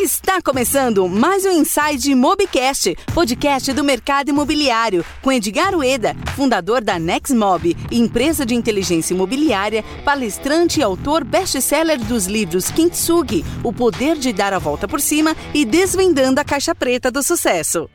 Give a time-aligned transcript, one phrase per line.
[0.00, 7.00] Está começando mais um Inside Mobcast, podcast do mercado imobiliário, com Edgar Ueda, fundador da
[7.00, 14.32] Nexmob, empresa de inteligência imobiliária, palestrante e autor best-seller dos livros Kintsugi, O Poder de
[14.32, 17.90] Dar a Volta por Cima e Desvendando a Caixa Preta do Sucesso.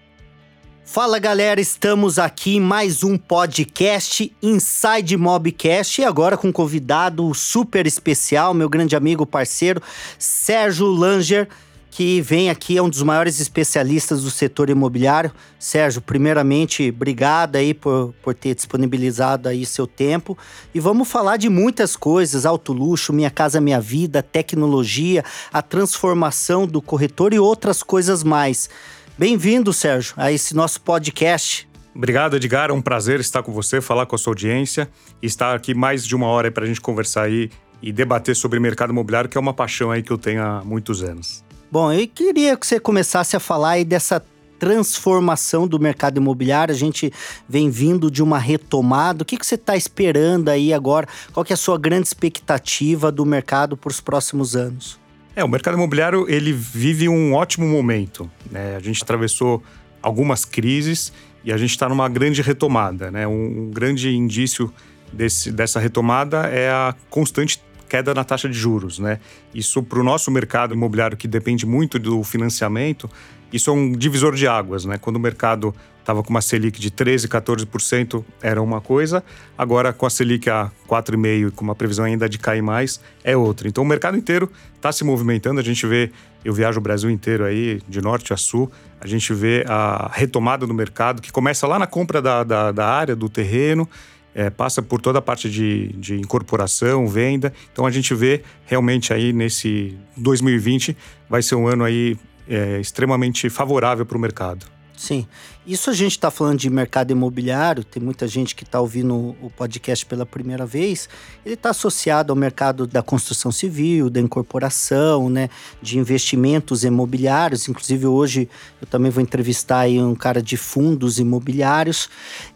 [0.83, 7.33] Fala galera, estamos aqui em mais um podcast Inside Mobcast e agora com um convidado
[7.33, 9.81] super especial, meu grande amigo, parceiro
[10.19, 11.47] Sérgio Langer,
[11.93, 15.31] que vem aqui, é um dos maiores especialistas do setor imobiliário.
[15.59, 20.35] Sérgio, primeiramente, obrigado aí por, por ter disponibilizado aí seu tempo.
[20.73, 26.65] E vamos falar de muitas coisas, alto luxo, Minha Casa Minha Vida, tecnologia, a transformação
[26.65, 28.71] do corretor e outras coisas mais.
[29.15, 31.69] Bem-vindo, Sérgio, a esse nosso podcast.
[31.93, 32.71] Obrigado, Edgar.
[32.71, 34.89] É um prazer estar com você, falar com a sua audiência
[35.21, 37.51] e estar aqui mais de uma hora para a gente conversar aí
[37.83, 41.03] e debater sobre mercado imobiliário, que é uma paixão aí que eu tenho há muitos
[41.03, 41.43] anos.
[41.73, 44.23] Bom, eu queria que você começasse a falar aí dessa
[44.59, 46.71] transformação do mercado imobiliário.
[46.71, 47.11] A gente
[47.49, 49.23] vem vindo de uma retomada.
[49.23, 51.07] O que, que você está esperando aí agora?
[51.33, 54.99] Qual que é a sua grande expectativa do mercado para os próximos anos?
[55.35, 58.29] É, o mercado imobiliário ele vive um ótimo momento.
[58.51, 58.75] Né?
[58.75, 59.63] A gente atravessou
[59.99, 61.11] algumas crises
[61.43, 63.09] e a gente está numa grande retomada.
[63.09, 63.27] Né?
[63.27, 64.71] Um, um grande indício
[65.11, 67.59] desse, dessa retomada é a constante
[67.93, 68.97] queda na taxa de juros.
[68.97, 69.19] Né?
[69.53, 73.07] Isso para o nosso mercado imobiliário, que depende muito do financiamento,
[73.51, 74.83] isso é um divisor de águas.
[74.83, 74.97] Né?
[74.97, 79.23] Quando o mercado estava com uma Selic de 13%, 14% era uma coisa,
[79.55, 83.37] agora com a Selic a 4,5% e com uma previsão ainda de cair mais, é
[83.37, 83.67] outra.
[83.67, 86.11] Então o mercado inteiro está se movimentando, a gente vê,
[86.43, 90.65] eu viajo o Brasil inteiro aí, de norte a sul, a gente vê a retomada
[90.65, 93.87] do mercado, que começa lá na compra da, da, da área, do terreno,
[94.35, 97.53] é, passa por toda a parte de, de incorporação, venda.
[97.71, 100.95] Então a gente vê realmente aí nesse 2020
[101.29, 102.17] vai ser um ano aí
[102.47, 104.65] é, extremamente favorável para o mercado.
[104.95, 105.27] Sim.
[105.65, 109.49] Isso a gente está falando de mercado imobiliário, tem muita gente que está ouvindo o
[109.49, 111.07] podcast pela primeira vez.
[111.45, 115.49] Ele está associado ao mercado da construção civil, da incorporação, né,
[115.81, 117.69] de investimentos imobiliários.
[117.69, 118.49] Inclusive, hoje
[118.81, 122.09] eu também vou entrevistar aí um cara de fundos imobiliários.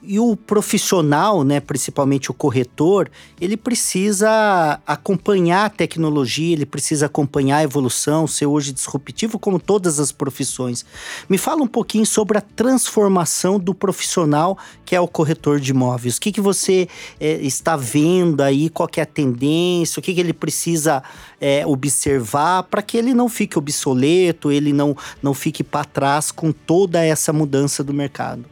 [0.04, 7.60] E o profissional, né, principalmente o corretor, ele precisa acompanhar a tecnologia, ele precisa acompanhar
[7.60, 10.86] a evolução, ser hoje disruptivo, como todas as profissões.
[11.30, 15.70] Me fala um pouquinho sobre a transformação formação do profissional que é o corretor de
[15.70, 16.18] imóveis?
[16.18, 16.88] O que, que você
[17.20, 18.70] é, está vendo aí?
[18.70, 20.00] Qual é a tendência?
[20.00, 21.04] O que, que ele precisa
[21.40, 26.52] é, observar para que ele não fique obsoleto, ele não, não fique para trás com
[26.52, 28.46] toda essa mudança do mercado?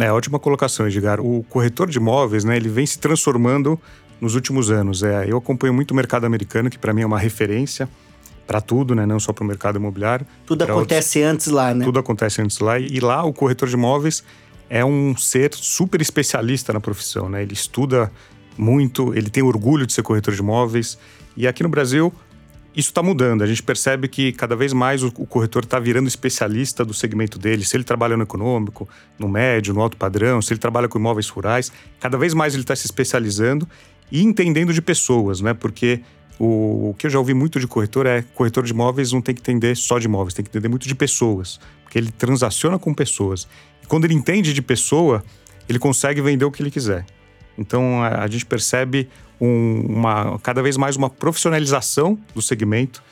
[0.00, 1.20] É, ótima colocação, Edgar.
[1.20, 3.78] O corretor de imóveis, né, ele vem se transformando
[4.18, 5.02] nos últimos anos.
[5.02, 7.86] É, eu acompanho muito o mercado americano, que para mim é uma referência
[8.48, 9.04] para tudo, né?
[9.04, 10.26] Não só para o mercado imobiliário.
[10.46, 11.34] Tudo acontece outros...
[11.34, 11.84] antes lá, né?
[11.84, 12.78] Tudo acontece antes lá.
[12.78, 14.24] E lá o corretor de imóveis
[14.70, 17.42] é um ser super especialista na profissão, né?
[17.42, 18.10] Ele estuda
[18.56, 20.98] muito, ele tem orgulho de ser corretor de imóveis.
[21.36, 22.10] E aqui no Brasil,
[22.74, 23.42] isso está mudando.
[23.42, 27.66] A gente percebe que cada vez mais o, corretor está virando especialista do segmento dele.
[27.66, 28.88] Se ele trabalha no econômico,
[29.18, 31.70] no médio, no alto padrão, se ele trabalha com imóveis rurais,
[32.00, 33.68] cada vez mais ele está se especializando
[34.10, 35.52] e entendendo de pessoas, né?
[35.52, 36.00] Porque
[36.38, 39.34] o, o, que eu já ouvi muito de corretor é corretor de imóveis não tem
[39.34, 42.94] que entender só de imóveis, tem que entender muito de pessoas, porque ele transaciona com
[42.94, 43.48] pessoas.
[43.82, 45.24] E quando ele entende de pessoa,
[45.68, 47.04] ele consegue vender o que ele quiser.
[47.56, 49.08] Então a, a gente percebe
[49.40, 53.02] um, uma, cada vez mais uma profissionalização do segmento.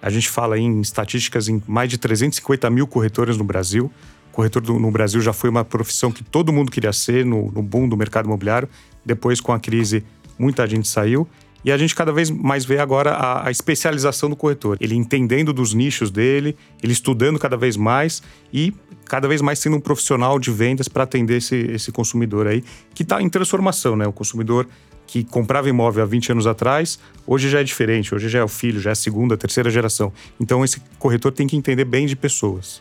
[0.00, 3.90] A gente fala em estatísticas em mais de 350 mil corretores no Brasil.
[4.30, 7.60] Corretor do, no Brasil já foi uma profissão que todo mundo queria ser no, no
[7.60, 8.68] boom do mercado imobiliário.
[9.04, 10.04] Depois, com a crise,
[10.38, 11.26] muita gente saiu.
[11.68, 14.78] E a gente cada vez mais vê agora a, a, especialização do corretor.
[14.80, 18.72] Ele entendendo dos nichos dele, ele estudando cada vez mais e
[19.04, 22.64] cada vez mais sendo um profissional de vendas para atender esse, esse consumidor aí,
[22.94, 24.06] que está em transformação, né?
[24.06, 24.66] O consumidor
[25.06, 28.48] que comprava imóvel há 20 anos atrás, hoje já é diferente, hoje já é o
[28.48, 30.10] filho, já é a segunda, terceira geração.
[30.40, 32.80] Então esse corretor tem que entender bem de pessoas.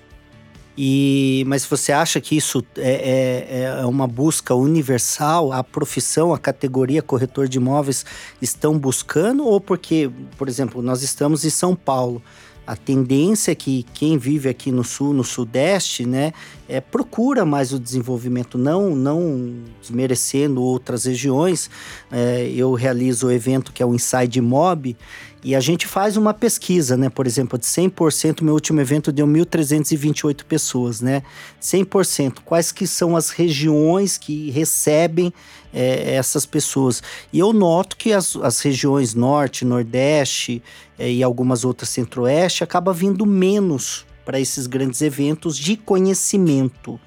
[0.77, 5.51] E, mas você acha que isso é, é, é, uma busca universal?
[5.51, 8.05] A profissão, a categoria corretor de imóveis
[8.39, 9.43] estão buscando?
[9.43, 12.21] Ou porque, por exemplo, nós estamos em São Paulo,
[12.67, 16.33] a tendência é que quem vive aqui no sul, no sudeste, né,
[16.67, 21.69] é, procura mais o desenvolvimento, não, não desmerecendo outras regiões.
[22.11, 24.97] É, eu realizo o evento que é o Inside Mob
[25.43, 27.09] E a gente faz uma pesquisa, né?
[27.09, 31.21] Por exemplo, de 100%, meu último evento deu 1.328 pessoas, né?
[31.61, 32.39] 100%.
[32.43, 35.31] Quais que são as regiões que recebem
[35.71, 37.03] é, essas pessoas?
[37.31, 40.61] E eu noto que as, as regiões norte, nordeste
[40.97, 46.99] é, e algumas outras centro-oeste acaba vindo menos para esses grandes eventos de conhecimento.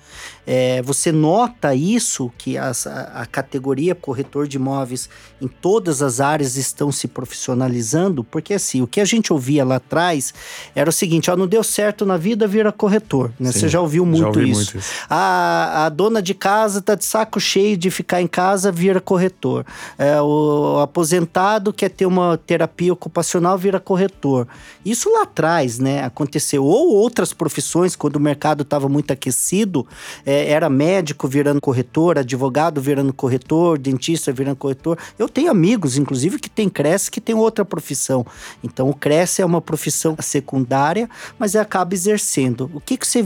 [0.52, 2.72] É, você nota isso, que a,
[3.14, 5.08] a, categoria corretor de imóveis
[5.40, 8.24] em todas as áreas estão se profissionalizando?
[8.24, 10.34] Porque assim, o que a gente ouvia lá atrás
[10.74, 13.32] era o seguinte: ó, não deu certo na vida, vira corretor.
[13.38, 13.52] Né?
[13.52, 14.72] Sim, Você já ouviu muito, já isso.
[14.72, 14.90] muito isso.
[15.08, 19.64] A, a dona de casa tá de saco cheio de ficar em casa, vira corretor.
[19.96, 24.48] É, o, o aposentado quer ter uma terapia ocupacional, vira corretor.
[24.84, 26.64] Isso lá atrás, né, aconteceu.
[26.64, 29.86] Ou outras profissões, quando o mercado estava muito aquecido,
[30.26, 34.98] é, era médico virando corretor, advogado virando corretor, dentista virando corretor.
[35.18, 38.26] Eu tenho amigos, inclusive, que tem Cresce, que tem outra profissão.
[38.62, 41.08] Então, o Cresce é uma profissão secundária,
[41.38, 42.70] mas acaba exercendo.
[42.74, 43.24] O que, que você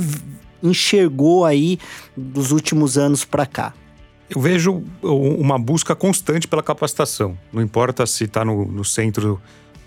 [0.62, 1.78] enxergou aí
[2.16, 3.74] dos últimos anos para cá?
[4.28, 7.38] Eu vejo uma busca constante pela capacitação.
[7.52, 9.40] Não importa se está no, no centro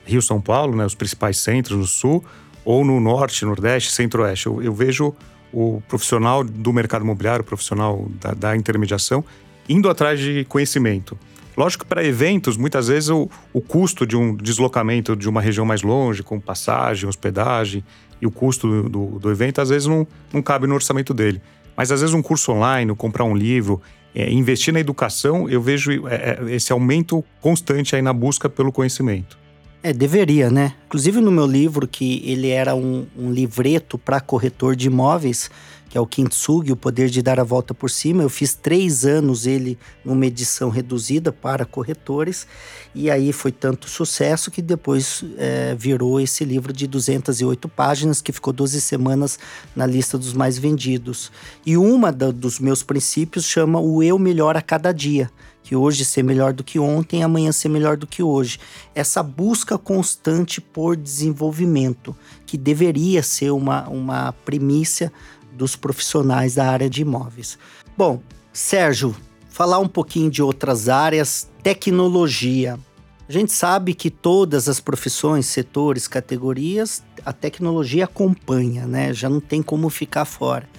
[0.06, 2.24] Rio-São Paulo, né, os principais centros no sul,
[2.64, 4.46] ou no norte, nordeste, centro-oeste.
[4.46, 5.14] Eu, eu vejo
[5.52, 9.24] o profissional do mercado imobiliário, o profissional da, da intermediação,
[9.68, 11.18] indo atrás de conhecimento.
[11.58, 15.66] Lógico que para eventos, muitas vezes o, o, custo de um deslocamento de uma região
[15.66, 17.84] mais longe, com passagem, hospedagem,
[18.22, 21.42] e o custo do, do, evento, às vezes não, não cabe no orçamento dele.
[21.76, 23.82] Mas às vezes um curso online, comprar um livro,
[24.14, 28.72] é, investir na educação, eu vejo é, é esse aumento constante aí na busca pelo
[28.72, 29.38] conhecimento.
[29.88, 30.74] É, deveria, né?
[30.88, 35.50] Inclusive no meu livro, que ele era um, um livreto para corretor de imóveis,
[35.90, 38.22] que é o Kintsugi, o poder de dar a volta por cima.
[38.22, 42.46] Eu fiz três anos ele numa edição reduzida para corretores,
[42.94, 48.34] e aí foi tanto sucesso que depois é, virou esse livro de 208 páginas, que
[48.34, 49.40] ficou 12 semanas
[49.74, 51.32] na lista dos mais vendidos.
[51.66, 55.32] E uma da, dos meus princípios chama o Eu Melhor a Cada Dia
[55.68, 58.58] que hoje ser melhor do que ontem, amanhã ser melhor do que hoje.
[58.96, 62.16] Essa busca constante por desenvolvimento,
[62.46, 65.12] que deveria ser uma, uma primícia
[65.52, 67.60] dos profissionais da área de imóveis.
[67.98, 68.22] Bom,
[68.54, 69.14] Sérgio,
[69.50, 72.80] falar um pouquinho de outras áreas, tecnologia.
[73.28, 79.14] A gente sabe que todas as profissões, setores, categorias, a tecnologia acompanha, né?
[79.14, 80.70] Já não tem como ficar fora.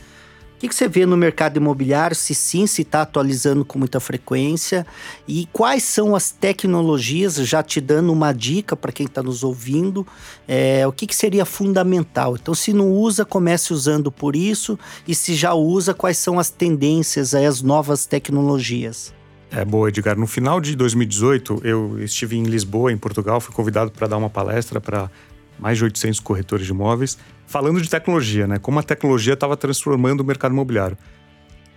[0.59, 2.17] O que, você vê no mercado imobiliário?
[2.17, 4.85] Se sim, se está atualizando com muita frequência?
[5.29, 10.05] E quais são as tecnologias, já te dando uma dica para quem está nos ouvindo,
[10.49, 12.35] é, o que, que seria fundamental?
[12.35, 14.77] Então, se não usa, comece usando por isso.
[15.07, 19.15] E se já usa, quais são as tendências, as novas tecnologias?
[19.53, 20.19] É boa, Edgar.
[20.19, 24.29] No final de 2018, eu estive em Lisboa, em Portugal, fui convidado para dar uma
[24.29, 25.09] palestra para
[25.57, 27.17] mais de 800 corretores de imóveis,
[27.49, 28.59] falando de tecnologia, né?
[28.59, 30.97] Como a tecnologia estava transformando o mercado imobiliário.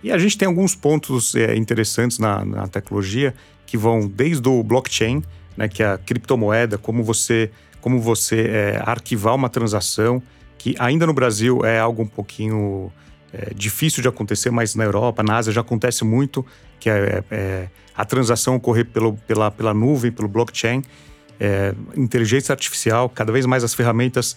[0.02, 3.34] E a gente tem alguns pontos é, interessantes na, na, tecnologia
[3.64, 5.22] que vão desde o blockchain,
[5.56, 10.22] né, que é a criptomoeda, como você, como você é, arquivar uma transação,
[10.58, 12.92] que ainda no Brasil é algo um pouquinho
[13.32, 16.44] é, difícil de acontecer, mas na Europa, na Ásia já acontece muito,
[16.80, 20.82] que é, é a transação ocorrer pelo, pela, pela nuvem, pelo blockchain
[21.42, 24.36] é, inteligência artificial, cada vez mais as ferramentas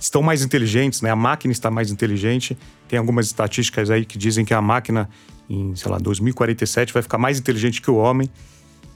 [0.00, 1.10] estão mais inteligentes, né?
[1.10, 2.56] A máquina está mais inteligente.
[2.88, 5.08] Tem algumas estatísticas aí que dizem que a máquina
[5.48, 8.28] em, sei lá, 2047 vai ficar mais inteligente que o homem.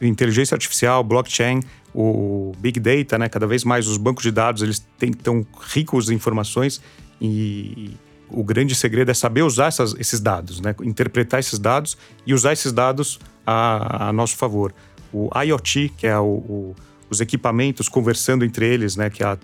[0.00, 1.60] Inteligência artificial, blockchain,
[1.94, 3.28] o big data, né?
[3.28, 6.80] Cada vez mais os bancos de dados eles estão ricos de informações
[7.20, 7.92] e
[8.28, 10.74] o grande segredo é saber usar essas, esses dados, né?
[10.82, 14.74] Interpretar esses dados e usar esses dados a, a nosso favor.
[15.12, 16.76] O IoT, que é o, o
[17.14, 19.10] os equipamentos conversando entre eles, né?
[19.10, 19.38] Que é,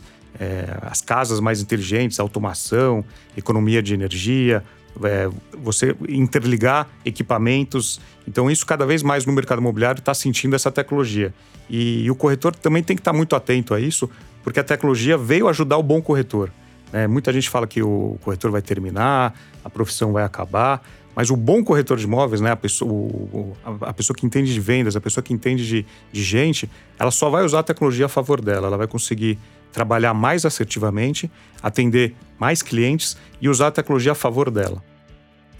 [0.82, 3.04] as casas mais inteligentes, automação,
[3.36, 4.64] economia de energia,
[5.02, 5.28] é,
[5.62, 8.00] você interligar equipamentos.
[8.26, 11.32] Então, isso cada vez mais no mercado imobiliário está sentindo essa tecnologia.
[11.68, 14.10] E, e, o corretor também tem que estar tá muito atento a isso,
[14.42, 16.50] porque a tecnologia veio ajudar o bom corretor.
[16.92, 17.06] Né?
[17.06, 19.34] Muita gente fala que o corretor vai terminar,
[19.64, 20.82] a profissão vai acabar.
[21.14, 24.60] Mas o bom corretor de imóveis, né, a, pessoa, o, a, pessoa que entende de
[24.60, 28.08] vendas, a pessoa que entende de, de gente, ela só vai usar a tecnologia a
[28.08, 28.68] favor dela.
[28.68, 29.38] Ela vai conseguir
[29.72, 31.30] trabalhar mais assertivamente,
[31.62, 34.82] atender mais clientes e usar a tecnologia a favor dela.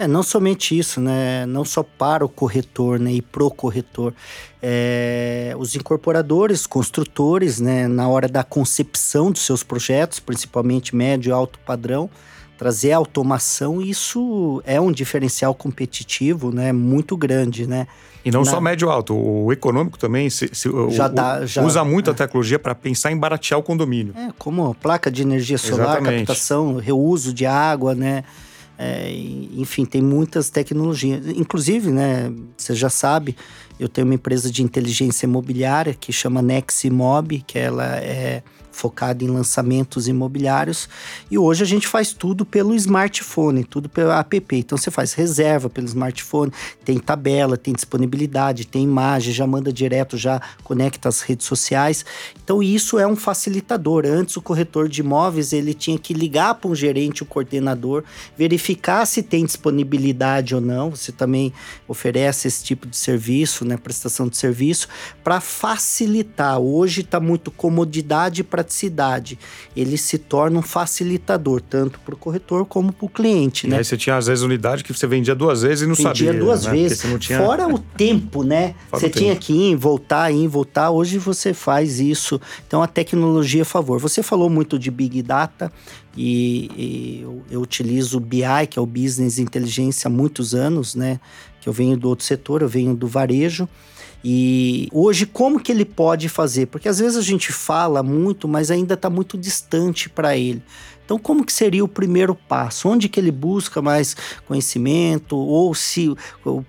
[0.00, 1.44] É, não somente isso, né?
[1.44, 3.12] Não só para o corretor né?
[3.12, 4.14] e pro corretor.
[4.62, 7.86] É, os incorporadores, construtores, né?
[7.86, 12.08] Na hora da concepção dos seus projetos, principalmente médio e alto padrão,
[12.56, 16.72] trazer automação, isso é um diferencial competitivo, né?
[16.72, 17.86] Muito grande, né?
[18.24, 18.50] E não Na...
[18.50, 22.12] só médio alto, o econômico também se, se, já o, dá, já, usa muito é.
[22.12, 24.12] a tecnologia para pensar em baratear o condomínio.
[24.16, 26.26] É, como placa de energia solar, Exatamente.
[26.26, 28.24] captação, reuso de água, né?
[28.78, 29.10] É,
[29.56, 31.26] enfim, tem muitas tecnologias.
[31.28, 33.36] Inclusive, né, você já sabe,
[33.78, 39.28] eu tenho uma empresa de inteligência imobiliária que chama Neximob, que ela é focado em
[39.28, 40.88] lançamentos imobiliários.
[41.30, 44.56] E hoje a gente faz tudo pelo smartphone, tudo pelo app.
[44.56, 46.52] Então você faz reserva pelo smartphone,
[46.84, 52.04] tem tabela, tem disponibilidade, tem imagem, já manda direto, já conecta as redes sociais.
[52.42, 54.04] Então isso é um facilitador.
[54.06, 58.04] Antes o corretor de imóveis ele tinha que ligar para um gerente, o um coordenador,
[58.36, 60.90] verificar se tem disponibilidade ou não.
[60.90, 61.52] Você também
[61.86, 64.88] oferece esse tipo de serviço, né, prestação de serviço
[65.22, 66.58] para facilitar.
[66.58, 69.38] Hoje está muito comodidade para praticidade.
[69.74, 73.66] Ele se torna um facilitador, tanto para o corretor como para o cliente.
[73.66, 73.78] Né?
[73.78, 76.32] aí você tinha, às vezes, unidade que você vendia duas vezes e não vendia sabia.
[76.32, 76.72] Vendia duas né?
[76.72, 77.02] vezes.
[77.20, 77.38] Tinha...
[77.38, 78.74] Fora o tempo, né?
[78.88, 79.46] Fora você tinha tempo.
[79.46, 80.90] que ir, voltar, ir, voltar.
[80.90, 82.40] Hoje você faz isso.
[82.66, 83.98] Então a tecnologia é a favor.
[83.98, 85.72] Você falou muito de Big Data
[86.16, 90.94] e, e eu, eu utilizo o BI, que é o Business Inteligência, há muitos anos,
[90.94, 91.18] né?
[91.60, 93.68] Que eu venho do outro setor, eu venho do varejo.
[94.22, 96.66] E hoje, como que ele pode fazer?
[96.66, 100.62] Porque às vezes a gente fala muito, mas ainda está muito distante para ele.
[101.10, 102.88] Então, como que seria o primeiro passo?
[102.88, 105.36] Onde que ele busca mais conhecimento?
[105.36, 106.14] Ou se,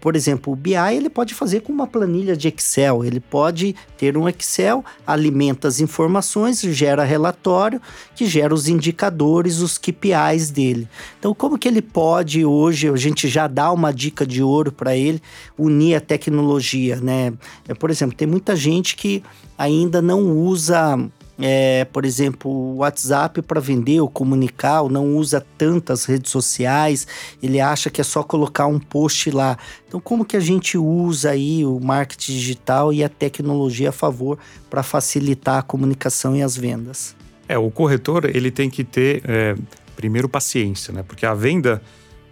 [0.01, 3.05] por exemplo, o BI ele pode fazer com uma planilha de Excel.
[3.05, 7.79] Ele pode ter um Excel, alimenta as informações, gera relatório,
[8.15, 10.89] que gera os indicadores, os KPIs dele.
[11.19, 14.97] Então, como que ele pode hoje, a gente já dá uma dica de ouro para
[14.97, 15.21] ele,
[15.55, 17.31] unir a tecnologia, né?
[17.67, 19.21] É, por exemplo, tem muita gente que
[19.55, 20.97] ainda não usa
[21.41, 27.07] é, por exemplo, o WhatsApp para vender ou comunicar, ou não usa tantas redes sociais,
[27.41, 29.57] ele acha que é só colocar um post lá.
[29.87, 34.37] Então, como que a gente usa aí o marketing digital e a tecnologia a favor
[34.69, 37.15] para facilitar a comunicação e as vendas?
[37.47, 39.55] É, o corretor ele tem que ter é,
[39.95, 41.03] primeiro paciência, né?
[41.03, 41.81] Porque a venda,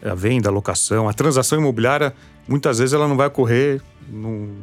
[0.03, 2.13] a venda, a locação, a transação imobiliária,
[2.47, 4.55] muitas vezes ela não vai ocorrer num,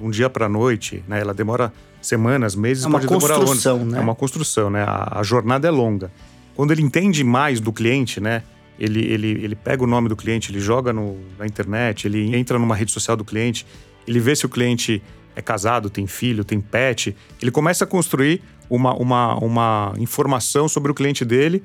[0.00, 1.20] num dia para noite, né?
[1.20, 1.72] Ela demora
[2.06, 3.92] semanas, meses, é uma pode demorar anos.
[3.92, 3.98] Né?
[3.98, 4.84] É uma construção, né?
[4.86, 6.10] A, a, jornada é longa.
[6.54, 8.42] Quando ele entende mais do cliente, né?
[8.78, 12.58] Ele, ele, ele pega o nome do cliente, ele joga no, na internet, ele entra
[12.58, 13.64] numa rede social do cliente,
[14.06, 15.00] ele vê se o cliente
[15.36, 17.16] é casado, tem filho, tem pet.
[17.40, 21.62] Ele começa a construir uma, uma, uma informação sobre o cliente dele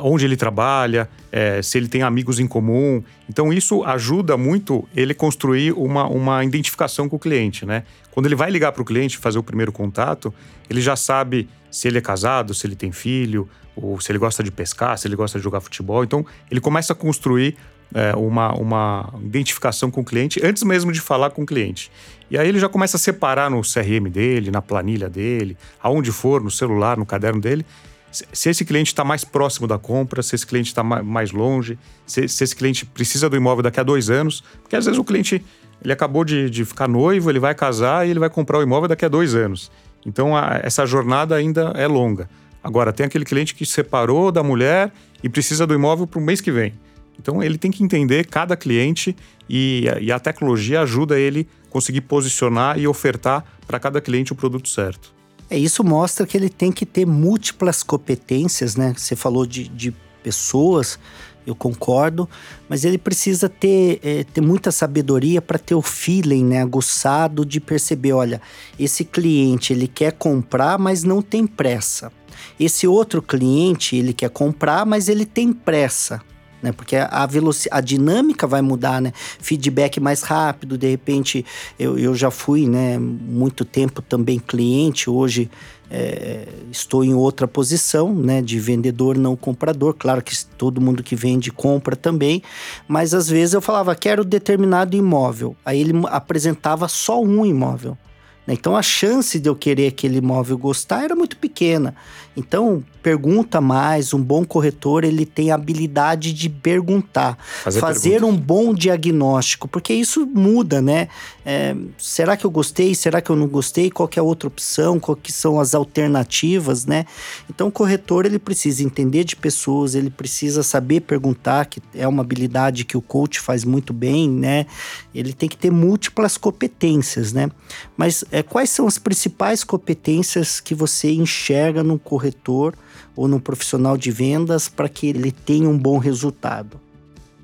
[0.00, 3.02] onde ele trabalha, é, se ele tem amigos em comum.
[3.28, 7.84] Então, isso ajuda muito ele construir uma, uma identificação com o cliente, né?
[8.10, 10.32] Quando ele vai ligar para o cliente fazer o primeiro contato,
[10.68, 14.42] ele já sabe se ele é casado, se ele tem filho, ou se ele gosta
[14.42, 16.04] de pescar, se ele gosta de jogar futebol.
[16.04, 17.56] Então, ele começa a construir
[17.94, 21.90] é, uma, uma identificação com o cliente antes mesmo de falar com o cliente.
[22.30, 26.42] E aí ele já começa a separar no CRM dele, na planilha dele, aonde for,
[26.42, 27.64] no celular, no caderno dele,
[28.12, 32.28] se esse cliente está mais próximo da compra, se esse cliente está mais longe, se,
[32.28, 35.42] se, esse cliente precisa do imóvel daqui a dois anos, porque às vezes o cliente
[35.82, 38.88] ele acabou de, de ficar noivo, ele vai casar e ele vai comprar o imóvel
[38.88, 39.70] daqui a dois anos.
[40.06, 42.28] Então a, essa jornada ainda é longa.
[42.62, 44.92] Agora, tem aquele cliente que separou da mulher
[45.22, 46.72] e precisa do imóvel para o mês que vem.
[47.18, 49.16] Então ele tem que entender cada cliente
[49.48, 54.68] e, e a tecnologia ajuda ele conseguir posicionar e ofertar para cada cliente o produto
[54.68, 55.12] certo.
[55.52, 58.94] É, isso mostra que ele tem que ter múltiplas competências, né?
[58.96, 60.98] Você falou de, de pessoas,
[61.46, 62.26] eu concordo,
[62.70, 67.60] mas ele precisa ter, é, ter muita sabedoria para ter o feeling, né, aguçado de
[67.60, 68.40] perceber, olha,
[68.78, 72.10] esse cliente ele quer comprar, mas não tem pressa.
[72.58, 76.22] Esse outro cliente ele quer comprar, mas ele tem pressa
[76.62, 76.72] né?
[76.72, 77.28] Porque a
[77.70, 79.12] a dinâmica vai mudar, né?
[79.40, 81.44] Feedback mais rápido, de repente
[81.78, 82.98] eu, eu já fui, né?
[82.98, 85.50] Muito tempo também cliente, hoje
[85.90, 88.40] é, estou em outra posição, né?
[88.40, 89.94] De vendedor, não comprador.
[89.94, 92.42] Claro que todo mundo que vende compra também,
[92.88, 95.54] mas às vezes eu falava, quero determinado imóvel.
[95.64, 97.98] Aí ele apresentava só um imóvel.
[98.46, 98.54] Né?
[98.54, 101.94] Então a chance de eu querer aquele imóvel gostar era muito pequena.
[102.36, 108.34] Então, pergunta mais, um bom corretor, ele tem a habilidade de perguntar, fazer, fazer um
[108.34, 111.08] bom diagnóstico, porque isso muda, né?
[111.44, 112.94] É, será que eu gostei?
[112.94, 113.90] Será que eu não gostei?
[113.90, 114.98] Qual é a outra opção?
[114.98, 117.04] Qual que são as alternativas, né?
[117.50, 122.22] Então, o corretor, ele precisa entender de pessoas, ele precisa saber perguntar, que é uma
[122.22, 124.66] habilidade que o coach faz muito bem, né?
[125.14, 127.50] Ele tem que ter múltiplas competências, né?
[127.94, 132.74] Mas é, quais são as principais competências que você enxerga num corretor corretor
[133.16, 136.80] ou num profissional de vendas para que ele tenha um bom resultado?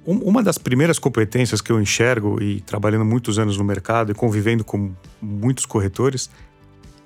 [0.06, 4.64] Uma das primeiras competências que eu enxergo e trabalhando muitos anos no mercado e convivendo
[4.64, 6.30] com muitos corretores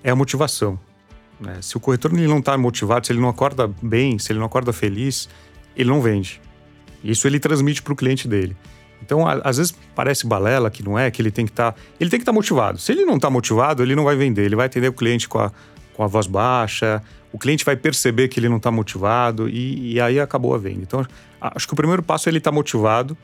[0.05, 0.79] é a motivação.
[1.41, 1.59] Né?
[1.61, 4.47] Se o corretor ele não está motivado, se ele não acorda bem, se ele não
[4.47, 5.29] acorda feliz,
[5.75, 6.41] ele não vende.
[7.03, 8.57] Isso ele transmite para o cliente dele.
[9.05, 11.73] Então, às vezes parece balela que não é, que ele tem que estar.
[11.73, 12.79] Tá, ele tem que estar tá motivado.
[12.79, 14.45] Se ele não está motivado, ele não vai vender.
[14.45, 15.51] Ele vai atender o cliente com a,
[15.93, 17.03] com a voz baixa,
[17.33, 20.81] o cliente vai perceber que ele não está motivado e, e, aí acabou a venda.
[20.83, 21.07] Então,
[21.41, 23.17] acho que o primeiro passo é ele estar tá motivado.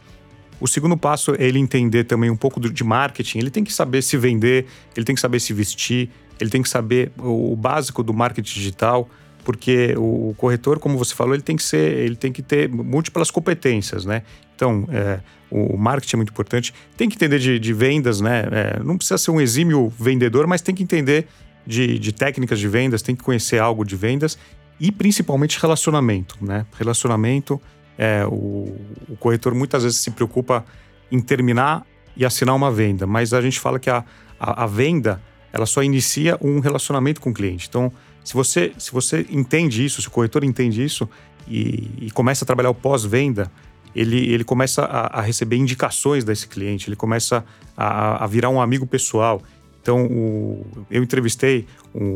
[0.61, 3.38] O segundo passo é ele entender também um pouco de marketing.
[3.38, 6.11] Ele tem que saber se vender, ele tem que saber se vestir,
[6.41, 9.09] ele tem que saber o, básico do marketing digital,
[9.45, 13.31] porque o, corretor, como você falou, ele tem que ser, ele tem que ter múltiplas
[13.31, 14.23] competências, né?
[14.57, 16.75] Então, é, o marketing é muito importante.
[16.97, 18.45] Tem que entender de, de vendas, né?
[18.50, 21.29] É, não precisa ser um exímio vendedor, mas tem que entender
[21.69, 24.39] de, de técnicas de vendas, tem que conhecer algo de vendas
[24.81, 26.65] e principalmente relacionamento, né?
[26.79, 27.61] Relacionamento,
[27.99, 28.75] é, o,
[29.07, 30.65] o corretor muitas vezes se preocupa
[31.13, 31.85] em terminar
[32.17, 34.03] e assinar uma venda, mas a gente fala que a,
[34.41, 35.23] a, a venda
[35.53, 37.67] ela só inicia um relacionamento com o cliente.
[37.69, 37.93] Então,
[38.25, 41.09] se você, se você entende isso, se o corretor entende isso
[41.47, 43.51] e, e começa a trabalhar o pós-venda,
[43.95, 47.45] ele, ele começa a, a, receber indicações desse cliente, ele começa
[47.77, 49.43] a, a virar um amigo pessoal.
[49.81, 51.67] Então, o, eu entrevistei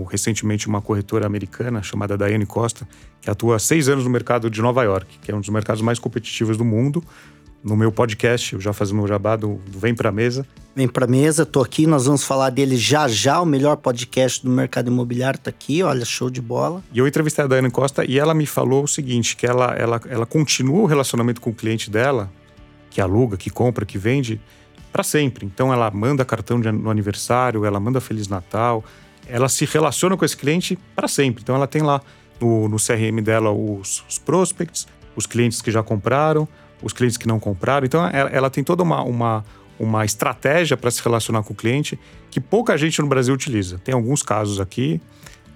[0.08, 2.86] recentemente uma corretora americana chamada Daiane Costa,
[3.20, 5.80] que atua há seis anos no mercado de Nova York, que é um dos mercados
[5.80, 7.02] mais competitivos do mundo.
[7.64, 10.44] No meu podcast, eu já fazendo meu jabá do, do Vem Pra Mesa.
[10.74, 14.50] Vem Pra Mesa, tô aqui, nós vamos falar dele já já, o melhor podcast do
[14.50, 16.82] mercado imobiliário tá aqui, olha, show de bola.
[16.92, 20.00] E eu entrevistei a Daiane Costa e ela me falou o seguinte, que ela, ela,
[20.08, 22.28] ela continua o relacionamento com o cliente dela,
[22.90, 24.40] que aluga, que compra, que vende,
[24.92, 25.46] para sempre.
[25.46, 28.84] Então ela manda cartão de, no aniversário, ela manda Feliz Natal,
[29.26, 31.42] ela se relaciona com esse cliente para sempre.
[31.42, 32.00] Então ela tem lá
[32.40, 36.46] no, no CRM dela os, os, prospects, os clientes que já compraram,
[36.82, 37.86] os clientes que não compraram.
[37.86, 39.44] Então ela, ela tem toda uma, uma,
[39.78, 41.98] uma estratégia para se relacionar com o cliente
[42.30, 43.78] que pouca gente no Brasil utiliza.
[43.78, 45.00] Tem alguns casos aqui,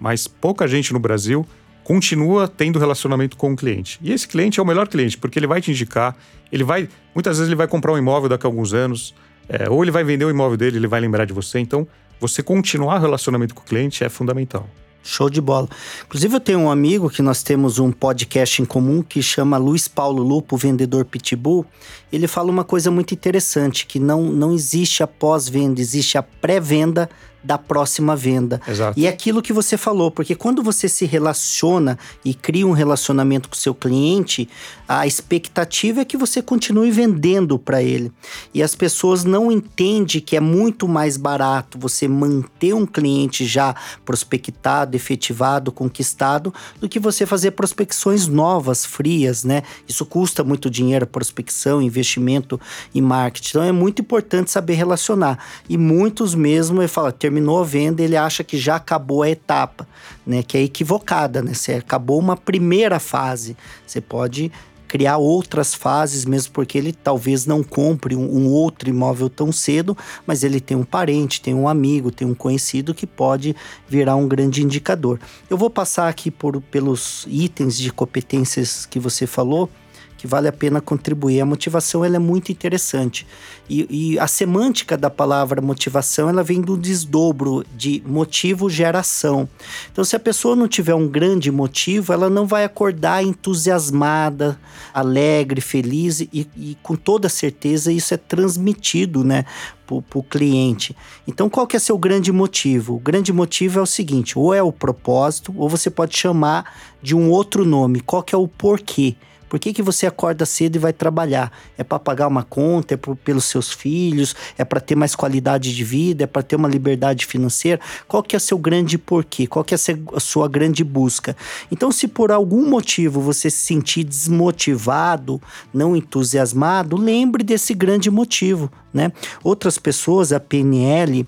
[0.01, 1.47] mas pouca gente no Brasil
[1.87, 3.99] continua tendo relacionamento com o cliente.
[4.03, 6.17] E esse cliente é o melhor cliente, porque ele vai te indicar,
[6.51, 6.89] ele vai.
[7.15, 9.15] Muitas vezes ele vai comprar um imóvel daqui a alguns anos,
[9.49, 11.59] é, ou ele vai vender o imóvel dele, ele vai lembrar de você.
[11.59, 11.87] Então,
[12.21, 14.69] você continuar o relacionamento com o cliente é fundamental.
[15.03, 15.69] Show de bola.
[16.05, 19.87] Inclusive, eu tenho um amigo que nós temos um podcast em comum que chama Luiz
[19.87, 21.65] Paulo Lupo, vendedor Pitbull.
[22.13, 27.09] Ele fala uma coisa muito interessante: que não, não existe a pós-venda, existe a pré-venda
[27.47, 28.61] da próxima venda.
[28.67, 28.99] Exato.
[28.99, 33.49] E é aquilo que você falou, porque quando você se relaciona e cria um relacionamento
[33.49, 34.49] com o seu cliente,
[34.89, 38.13] a expectativa é que você continue vendendo para ele.
[38.53, 43.75] E as pessoas não entendem que é muito mais barato você manter um cliente já
[44.05, 49.63] prospectado, efetivado, conquistado, do que você fazer prospecções novas, frias, né?
[49.89, 52.61] Isso custa muito dinheiro, prospecção, investimento
[52.95, 53.49] em marketing.
[53.49, 55.39] Então é muito importante saber relacionar.
[55.69, 59.87] E muitos mesmo, eu falo, terminou a venda, ele acha que já acabou a etapa,
[60.27, 60.43] né?
[60.43, 61.53] Que é equivocada, né?
[61.53, 63.57] Você acabou uma primeira fase.
[63.87, 64.51] Você pode
[64.89, 69.97] criar outras fases, mesmo porque ele talvez não compre um, um, outro imóvel tão cedo,
[70.27, 73.55] mas ele tem um parente, tem um amigo, tem um conhecido que pode
[73.89, 75.19] virar um grande indicador.
[75.51, 79.69] Eu vou passar aqui por, pelos itens de competências que você falou
[80.17, 81.41] que vale a pena contribuir.
[81.41, 83.27] A motivação ela é muito interessante.
[83.69, 89.49] E, e, a semântica da palavra motivação ela vem do desdobro de motivo geração.
[89.91, 94.59] Então, se a pessoa não tiver um grande motivo, ela não vai acordar entusiasmada,
[94.95, 99.45] alegre, feliz e, e com toda certeza isso é transmitido, né?
[99.87, 100.97] para o cliente.
[101.29, 102.97] Então, qual que é seu grande motivo?
[102.97, 107.15] O grande motivo é o seguinte: ou é o propósito, ou você pode chamar de
[107.15, 108.01] um outro nome.
[108.01, 109.15] Qual que é o porquê?
[109.57, 111.51] Por que, que você acorda cedo e vai trabalhar?
[111.79, 112.93] É para pagar uma conta?
[112.93, 114.37] É pelos seus filhos?
[114.59, 116.25] É para ter mais qualidade de vida?
[116.25, 117.81] É para ter uma liberdade financeira?
[118.07, 119.47] Qual que é o seu grande porquê?
[119.47, 119.79] Qual que é
[120.13, 121.35] a sua grande busca?
[121.73, 125.41] Então, se por algum motivo você se sentir desmotivado,
[125.73, 129.11] não entusiasmado, lembre desse grande motivo, né?
[129.43, 131.27] Outras pessoas, a PNL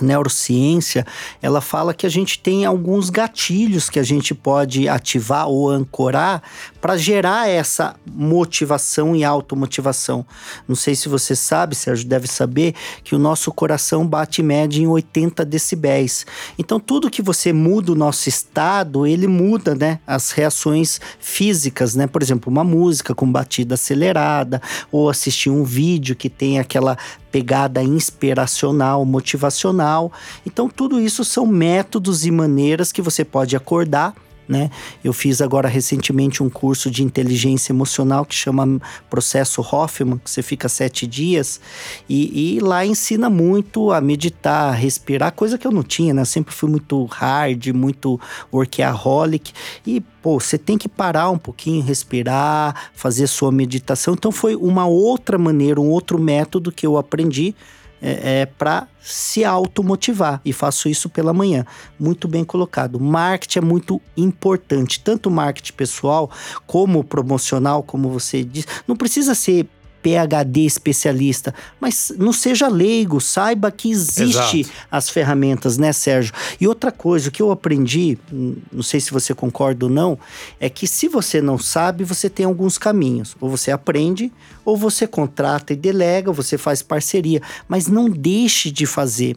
[0.00, 1.06] a neurociência,
[1.40, 6.42] ela fala que a gente tem alguns gatilhos que a gente pode ativar ou ancorar
[6.86, 10.24] para gerar essa motivação e automotivação.
[10.68, 14.86] Não sei se você sabe, Sérgio deve saber, que o nosso coração bate média em
[14.86, 16.24] 80 decibéis.
[16.56, 19.98] Então, tudo que você muda o nosso estado, ele muda, né?
[20.06, 22.06] As reações físicas, né?
[22.06, 26.96] Por exemplo, uma música com batida acelerada, ou assistir um vídeo que tem aquela
[27.32, 30.12] pegada inspiracional, motivacional.
[30.46, 34.14] Então, tudo isso são métodos e maneiras que você pode acordar
[34.48, 34.70] né?
[35.02, 38.80] Eu fiz agora recentemente um curso de inteligência emocional que chama
[39.10, 41.60] Processo Hoffman, que você fica sete dias
[42.08, 46.22] e, e, lá ensina muito a meditar, a respirar, coisa que eu não tinha, né?
[46.22, 48.20] Eu sempre fui muito hard, muito
[48.52, 49.52] workaholic
[49.86, 54.14] e pô, você tem que parar um pouquinho, respirar, fazer sua meditação.
[54.14, 57.54] Então foi uma outra maneira, um outro método que eu aprendi
[58.00, 61.64] é, é para se automotivar e faço isso pela manhã.
[61.98, 62.98] Muito bem colocado.
[62.98, 66.30] Marketing é muito importante, tanto marketing pessoal
[66.66, 68.66] como promocional, como você diz.
[68.86, 69.68] Não precisa ser
[70.06, 74.76] PhD especialista, mas não seja leigo, saiba que existe Exato.
[74.88, 76.32] as ferramentas, né, Sérgio?
[76.60, 80.16] E outra coisa que eu aprendi, não sei se você concorda ou não,
[80.60, 83.34] é que se você não sabe, você tem alguns caminhos.
[83.40, 84.32] Ou você aprende,
[84.64, 89.36] ou você contrata e delega, ou você faz parceria, mas não deixe de fazer.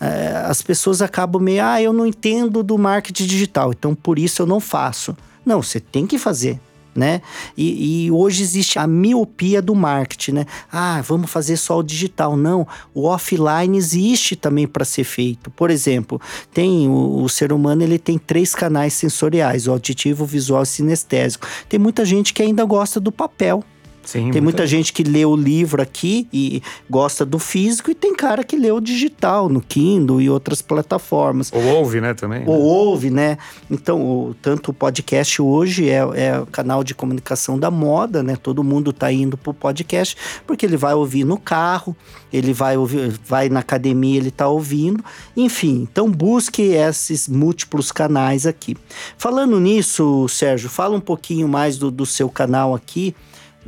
[0.00, 4.40] É, as pessoas acabam meio, ah, eu não entendo do marketing digital, então por isso
[4.40, 5.14] eu não faço.
[5.44, 6.58] Não, você tem que fazer
[6.98, 7.22] né?
[7.56, 10.46] E, e, hoje existe a miopia do marketing, né?
[10.70, 12.36] Ah, vamos fazer só o digital.
[12.36, 15.50] Não, o offline existe também para ser feito.
[15.50, 16.20] Por exemplo,
[16.52, 20.64] tem o, o, ser humano ele tem três canais sensoriais: o auditivo, o visual e
[20.64, 21.46] o sinestésico.
[21.68, 23.62] Tem muita gente que ainda gosta do papel.
[24.08, 28.16] Sim, tem muita gente que lê o livro aqui e gosta do físico, e tem
[28.16, 31.52] cara que lê o digital no Kindle e outras plataformas.
[31.52, 32.42] Ou ouve, né, também.
[32.46, 32.64] Ou né?
[32.64, 33.36] ouve, né?
[33.70, 38.34] Então, o, tanto o podcast hoje é, é o canal de comunicação da moda, né?
[38.34, 40.16] Todo mundo tá indo pro podcast,
[40.46, 41.94] porque ele vai ouvir no carro,
[42.32, 45.04] ele vai ouvir, vai na academia, ele tá ouvindo.
[45.36, 48.74] Enfim, então busque esses múltiplos canais aqui.
[49.18, 53.14] Falando nisso, Sérgio, fala um pouquinho mais do, do seu canal aqui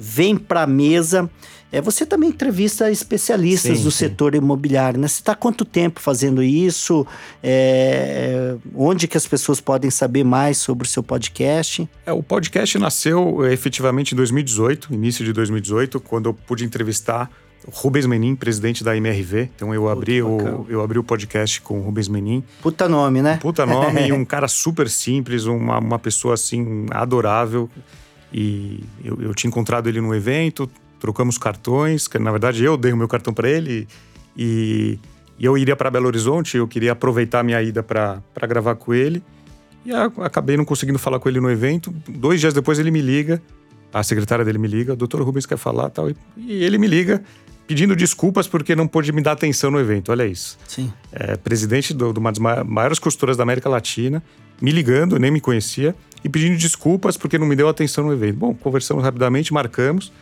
[0.00, 1.28] vem para a mesa.
[1.72, 3.98] É, você também entrevista especialistas sim, do sim.
[3.98, 5.06] setor imobiliário, né?
[5.06, 7.06] Você está quanto tempo fazendo isso?
[7.42, 11.88] É, onde que as pessoas podem saber mais sobre o seu podcast?
[12.04, 17.30] É, o podcast nasceu é, efetivamente em 2018, início de 2018, quando eu pude entrevistar
[17.72, 19.50] Rubens Menin, presidente da MRV.
[19.54, 22.42] Então eu abri, o, eu abri o podcast com o Rubens Menin.
[22.62, 23.38] Puta nome, né?
[23.40, 27.68] Puta nome e um cara super simples, uma, uma pessoa assim adorável.
[28.32, 32.92] E eu, eu tinha encontrado ele num evento, trocamos cartões, que na verdade eu dei
[32.92, 33.88] o meu cartão para ele
[34.36, 34.98] e,
[35.38, 38.94] e, eu iria para Belo Horizonte, eu queria aproveitar a minha ida para gravar com
[38.94, 39.22] ele.
[39.84, 41.92] E a, acabei não conseguindo falar com ele no evento.
[42.08, 43.42] Dois dias depois ele me liga,
[43.92, 46.10] a secretária dele me liga, doutor Rubens quer falar tal.
[46.10, 47.22] E, e ele me liga
[47.66, 50.10] pedindo desculpas porque não pôde me dar atenção no evento.
[50.10, 50.58] Olha isso.
[50.66, 50.92] Sim.
[51.12, 54.22] É, presidente de uma das maiores costuras da América Latina,
[54.60, 58.36] me ligando, nem me conhecia e pedindo desculpas porque não me deu atenção no evento.
[58.36, 60.12] Bom, conversamos rapidamente, marcamos,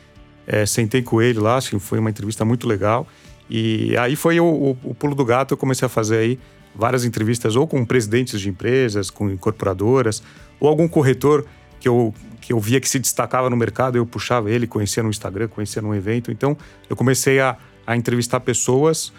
[0.46, 3.06] é, sentei com ele lá, acho que foi uma entrevista muito legal.
[3.50, 6.38] E aí foi o, o, o, pulo do gato, eu comecei a fazer aí
[6.74, 10.22] várias entrevistas ou com presidentes de empresas, com incorporadoras,
[10.60, 11.46] ou algum corretor
[11.80, 15.08] que eu, que eu via que se destacava no mercado, eu puxava ele, conhecia no
[15.08, 16.30] Instagram, conhecia num evento.
[16.30, 16.56] Então
[16.88, 17.56] eu comecei a,
[17.86, 19.12] a entrevistar pessoas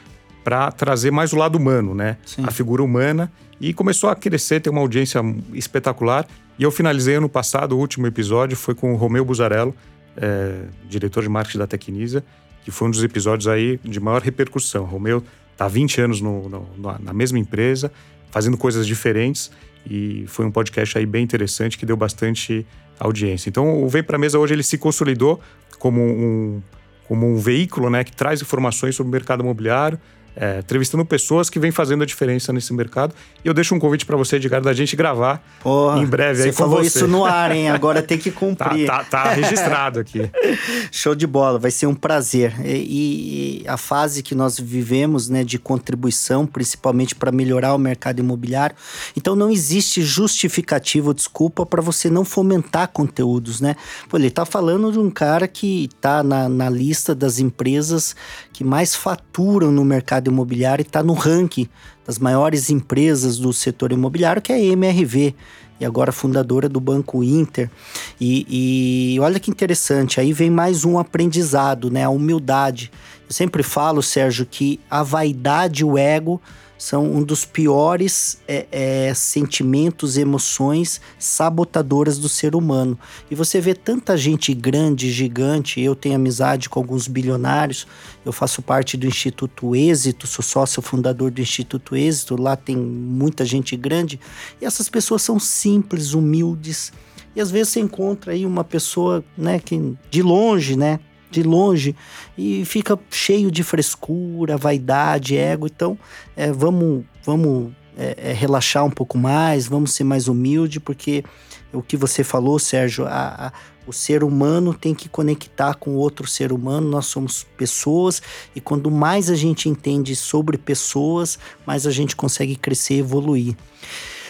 [0.43, 2.17] para trazer mais o lado humano, né?
[2.25, 2.43] Sim.
[2.45, 3.31] A figura humana.
[3.59, 5.21] E começou a crescer, ter uma audiência
[5.53, 6.25] espetacular.
[6.59, 9.73] E eu finalizei ano passado, o último episódio foi com o Romeu Buzarello,
[10.17, 12.21] é, diretor de marketing da Tecnisa,
[12.65, 14.83] que foi um dos episódios aí de maior repercussão.
[14.83, 16.67] O Romeu está há 20 anos no, no,
[16.99, 17.89] na mesma empresa,
[18.29, 19.49] fazendo coisas diferentes,
[19.89, 22.67] e foi um podcast aí bem interessante que deu bastante
[22.99, 23.47] audiência.
[23.49, 25.39] Então, o Vem Pra Mesa hoje ele se consolidou
[25.79, 26.61] como um,
[27.07, 29.97] como um veículo né, que traz informações sobre o mercado imobiliário,
[30.39, 33.13] é, entrevistando pessoas que vêm fazendo a diferença nesse mercado.
[33.43, 36.49] E eu deixo um convite para você, Edgar, da gente gravar Porra, em breve aí
[36.49, 36.57] com você.
[36.57, 37.69] falou isso no ar, hein?
[37.69, 38.87] Agora tem que cumprir.
[38.87, 40.29] tá, tá, tá registrado aqui.
[40.91, 42.55] Show de bola, vai ser um prazer.
[42.65, 48.19] E, e a fase que nós vivemos, né, de contribuição, principalmente para melhorar o mercado
[48.19, 48.77] imobiliário.
[49.17, 53.75] Então não existe justificativa ou desculpa para você não fomentar conteúdos, né?
[54.07, 58.15] Pô, ele tá falando de um cara que tá na, na lista das empresas
[58.59, 61.65] que mais faturam no mercado imobiliário e está no ranking
[62.05, 65.33] das maiores empresas do setor imobiliário, que é a MRV,
[65.79, 67.71] e agora fundadora do Banco Inter.
[68.19, 72.03] E, e olha que interessante, aí vem mais um aprendizado, né?
[72.03, 72.91] A humildade.
[73.29, 76.41] Eu sempre falo, Sérgio, que a vaidade e o ego
[76.79, 82.97] são um dos piores é, é, sentimentos, emoções sabotadoras do ser humano.
[83.29, 85.81] E você vê tanta gente grande, gigante.
[85.81, 87.85] Eu tenho amizade com alguns bilionários.
[88.25, 92.41] Eu faço parte do Instituto Êxito, sou sócio fundador do Instituto Êxito.
[92.41, 94.17] Lá tem muita gente grande.
[94.61, 96.93] E essas pessoas são simples, humildes.
[97.35, 101.95] E às vezes você encontra aí uma pessoa, né, que de longe, né, de longe
[102.37, 105.67] e fica cheio de frescura, vaidade, ego.
[105.67, 105.97] Então,
[106.35, 111.23] é, vamos, vamos é, é, relaxar um pouco mais, vamos ser mais humilde, porque
[111.71, 113.53] o que você falou, Sérgio, a, a,
[113.85, 116.89] o ser humano tem que conectar com outro ser humano.
[116.89, 118.21] Nós somos pessoas
[118.55, 123.55] e quando mais a gente entende sobre pessoas, mais a gente consegue crescer e evoluir.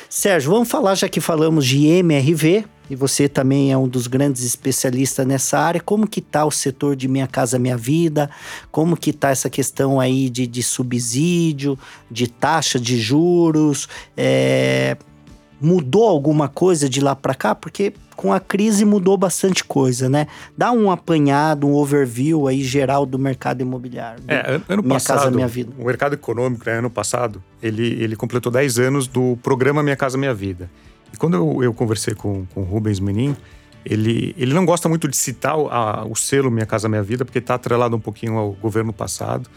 [0.10, 4.44] Sérgio, vamos falar já que falamos de MRV, e você também é um dos grandes
[4.44, 5.80] especialistas nessa área.
[5.80, 8.30] Como que está o setor de Minha Casa Minha Vida?
[8.72, 11.78] Como que está essa questão aí de, de subsídio,
[12.10, 13.88] de taxa de juros?
[14.18, 14.98] É,
[15.62, 17.54] mudou alguma coisa de lá para cá?
[17.54, 20.28] Porque com a crise mudou bastante coisa, né?
[20.58, 24.24] Dá um apanhado, um overview aí geral do mercado imobiliário.
[24.28, 25.72] É, ano minha passado, Casa Minha Vida.
[25.78, 30.18] o mercado econômico, né, ano passado, ele, ele completou 10 anos do programa Minha Casa
[30.18, 30.70] Minha Vida.
[31.14, 33.36] E quando eu, eu conversei com, com o Rubens Menin,
[33.86, 37.24] ele, ele não gosta muito de citar o, a, o selo Minha Casa Minha Vida,
[37.24, 39.50] porque está atrelado um pouquinho ao governo passado.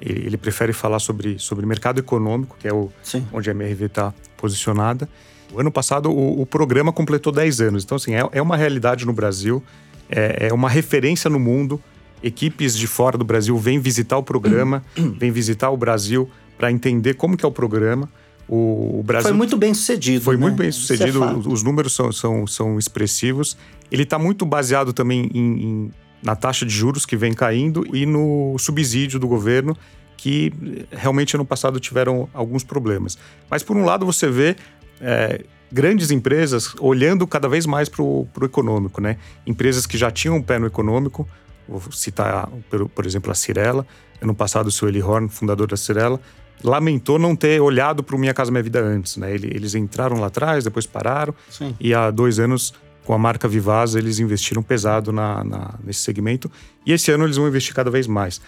[0.00, 2.90] Ele, ele, prefere falar sobre, sobre mercado econômico, que é o,
[3.32, 5.08] onde a MRV está posicionada.
[5.52, 7.84] O ano passado, o, o, programa completou 10 anos.
[7.84, 9.62] Então, assim, é, é uma realidade no Brasil,
[10.08, 11.80] é, é, uma referência no mundo.
[12.22, 14.84] Equipes de fora do Brasil vêm visitar o programa,
[15.18, 18.08] vêm visitar o Brasil para entender como que é o programa.
[18.48, 20.24] O, Brasil foi muito bem sucedido.
[20.24, 20.40] Foi né?
[20.40, 21.22] muito bem sucedido.
[21.22, 23.56] É os números são, são, são expressivos.
[23.90, 28.06] Ele está muito baseado também em, em, na taxa de juros que vem caindo e
[28.06, 29.76] no subsídio do governo
[30.16, 30.52] que
[30.90, 33.16] realmente ano passado tiveram alguns problemas.
[33.48, 34.56] Mas por um lado você vê
[35.00, 39.16] é, grandes empresas olhando cada vez mais para o econômico, né?
[39.46, 41.26] Empresas que já tinham um pé no econômico,
[41.68, 43.86] vou citar, por, por exemplo, a Cirela.
[44.20, 46.20] Ano passado, o seu Eli Horn, fundador da Cirela,
[46.62, 49.32] lamentou não ter olhado para o Minha Casa Minha Vida antes, né?
[49.34, 51.34] Eles entraram lá atrás, depois pararam.
[51.50, 51.74] Sim.
[51.78, 56.50] E há dois anos, com a marca Vivasa, eles investiram pesado na, na, nesse segmento.
[56.84, 58.40] E esse ano eles vão investir cada vez mais.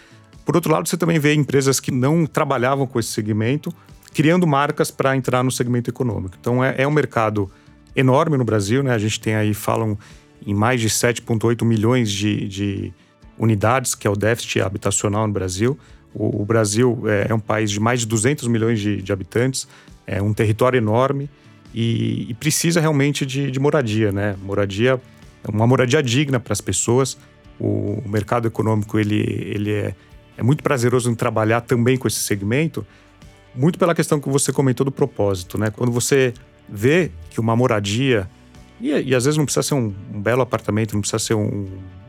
[0.45, 3.73] Por outro lado, você também vê empresas que não trabalhavam com esse segmento,
[4.13, 6.37] criando marcas para entrar no segmento econômico.
[6.41, 7.51] Então, é, é um mercado
[7.95, 8.93] enorme no Brasil, né?
[8.93, 9.99] A gente tem aí, falam
[10.45, 12.93] em mais de 7,8 milhões de, de
[13.39, 15.79] unidades, que é o déficit habitacional no Brasil.
[16.15, 19.69] O, o Brasil é, é, um país de mais de 200 milhões de, de habitantes,
[20.07, 21.31] é um território enorme
[21.73, 24.37] e, e precisa realmente de, de, moradia, né?
[24.43, 25.01] Moradia,
[25.49, 27.17] uma moradia digna para as pessoas.
[27.59, 29.21] O, o, mercado econômico ele,
[29.55, 29.95] ele é,
[30.37, 32.85] é muito prazeroso em trabalhar também com esse segmento,
[33.55, 35.71] muito pela questão que você comentou do propósito, né?
[35.71, 36.35] Quando você
[36.69, 38.29] vê que uma moradia
[38.81, 41.69] e, e às vezes não precisa ser um, um, belo apartamento, não precisa ser um,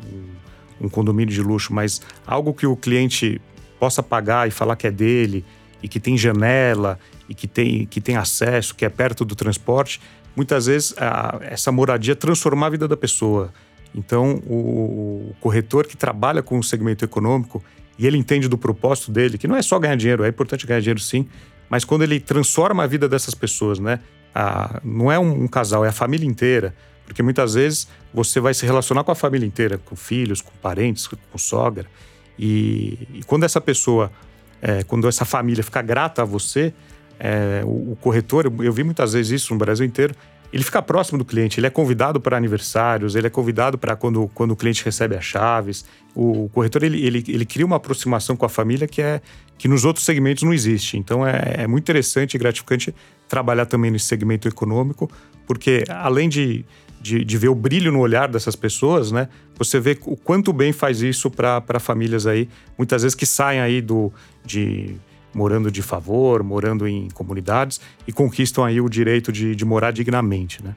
[0.09, 3.41] um, um condomínio de luxo, mas algo que o cliente
[3.81, 5.43] possa pagar e falar que é dele,
[5.81, 9.99] e que tem janela, e que tem, que tem acesso, que é perto do transporte,
[10.35, 13.51] muitas vezes a, essa moradia transforma a vida da pessoa.
[13.95, 17.63] Então, o, o, corretor que trabalha com o segmento econômico
[17.97, 20.79] e ele entende do propósito dele, que não é só ganhar dinheiro, é importante ganhar
[20.79, 21.27] dinheiro sim,
[21.67, 23.99] mas quando ele transforma a vida dessas pessoas, né?
[24.35, 26.75] A, não é um, um casal, é a família inteira.
[27.03, 31.07] Porque muitas vezes você vai se relacionar com a família inteira, com filhos, com parentes,
[31.07, 31.87] com sogra.
[32.41, 34.11] E, e quando essa pessoa,
[34.59, 36.73] é, quando essa família fica grata a você,
[37.19, 40.15] é, o, o, corretor, eu, eu vi muitas vezes isso no Brasil inteiro,
[40.51, 44.27] ele fica próximo do cliente, ele é convidado para aniversários, ele é convidado para quando,
[44.33, 45.85] quando o cliente recebe as chaves.
[46.15, 49.21] O, o corretor ele, ele, ele, cria uma aproximação com a família que é
[49.57, 50.97] que nos outros segmentos não existe.
[50.97, 52.93] Então é, é muito interessante e gratificante
[53.29, 55.09] trabalhar também nesse segmento econômico,
[55.45, 56.65] porque além de,
[57.01, 59.27] de, de, ver o brilho no olhar dessas pessoas, né?
[59.57, 63.81] Você vê o quanto bem faz isso para famílias aí, muitas vezes que saem aí
[63.81, 64.11] do
[64.45, 64.95] de
[65.33, 70.63] morando de favor, morando em comunidades e conquistam aí o direito de, de morar dignamente,
[70.63, 70.75] né?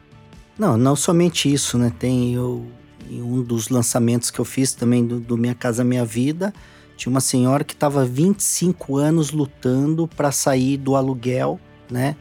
[0.59, 1.93] Não, não somente isso, né?
[1.99, 2.65] Tem eu,
[3.11, 6.55] um dos lançamentos que eu fiz também do, do Minha Casa Minha Vida,
[6.97, 11.59] tinha uma senhora que estava 25 anos lutando para sair do aluguel,
[11.91, 12.17] né?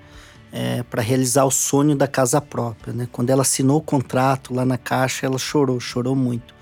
[0.53, 2.93] É, para realizar o sonho da casa própria.
[2.93, 3.07] Né?
[3.11, 6.53] Quando ela assinou o contrato lá na caixa, ela chorou, chorou muito.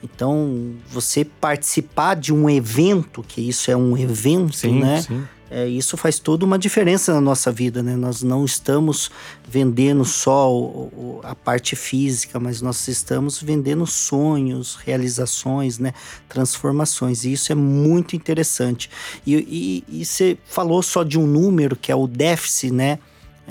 [0.00, 5.02] Então, você participar de um evento, que isso é um evento, sim, né?
[5.02, 5.24] Sim.
[5.48, 7.94] é, isso faz toda uma diferença na nossa vida, né?
[7.94, 9.12] Nós não estamos
[9.48, 15.92] vendendo só o, o, a parte física, mas nós estamos vendendo sonhos, realizações, né?
[16.28, 17.24] Transformações.
[17.24, 18.90] E isso é muito interessante.
[19.24, 22.98] E, e, e você falou só de um número, que é o déficit, né?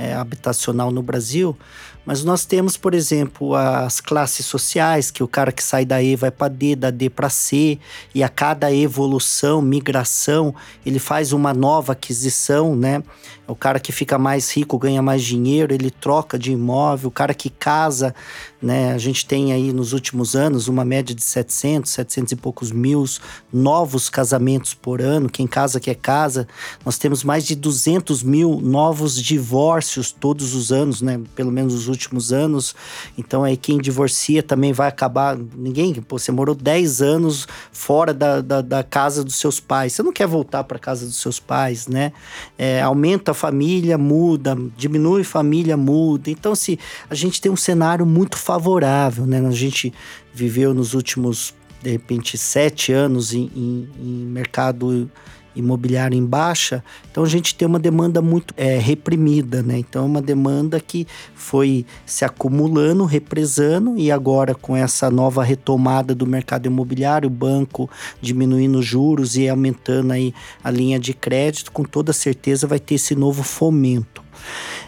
[0.02, 1.56] É, habitacional no Brasil,
[2.04, 6.16] mas nós temos, por exemplo, as classes sociais, que o cara que sai da E
[6.16, 7.78] vai para D, da D para C,
[8.16, 13.04] e a cada evolução, migração, ele faz uma nova aquisição, né?
[13.52, 17.10] O cara que fica mais rico ganha mais dinheiro, ele troca de imóvel.
[17.10, 18.16] O cara que casa,
[18.62, 18.94] né?
[18.94, 23.04] A gente tem aí nos últimos anos uma média de 700, 700 e poucos mil
[23.52, 25.30] novos casamentos por ano.
[25.30, 26.48] Quem casa quer casa.
[26.86, 31.20] Nós temos mais de 200 mil novos divórcios todos os anos, né?
[31.36, 32.74] Pelo menos nos últimos anos.
[33.18, 35.38] Então aí quem divorcia também vai acabar.
[35.58, 39.92] Ninguém, pô, você morou 10 anos fora da, da, da casa dos seus pais.
[39.92, 42.14] Você não quer voltar para casa dos seus pais, né?
[42.58, 46.30] É, aumenta a família, muda, diminui família, muda.
[46.30, 46.78] Então, se
[47.10, 49.44] a gente tem um cenário muito favorável, né?
[49.46, 49.92] A gente
[50.32, 55.10] viveu nos últimos, de repente, sete anos em, em, em mercado
[55.56, 59.78] imobiliário em baixa, então a gente tem uma demanda muito é, reprimida, né?
[59.78, 66.16] Então, é uma demanda que foi se acumulando, represando, e agora com essa nova retomada
[66.16, 67.90] do mercado imobiliário, o banco
[68.22, 70.34] diminuindo juros e aumentando aí
[70.64, 74.22] a linha de crédito, com toda certeza vai ter esse novo fomento.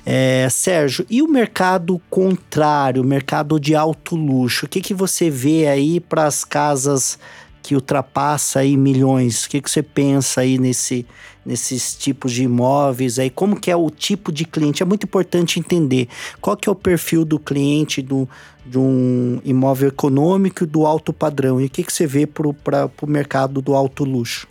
[0.05, 4.65] É, Sérgio, e o mercado contrário, o mercado de alto luxo?
[4.65, 7.17] O que, que você vê aí para as casas
[7.63, 9.45] que ultrapassa aí milhões.
[9.45, 11.05] O que, que você pensa aí nesse,
[11.45, 13.29] nesses tipos de imóveis aí?
[13.29, 14.83] Como que é o tipo de cliente?
[14.83, 16.09] É muito importante entender
[16.41, 18.27] qual que é o perfil do cliente do,
[18.65, 21.61] de um imóvel econômico do alto padrão.
[21.61, 24.45] E o que, que você vê para o mercado do alto luxo?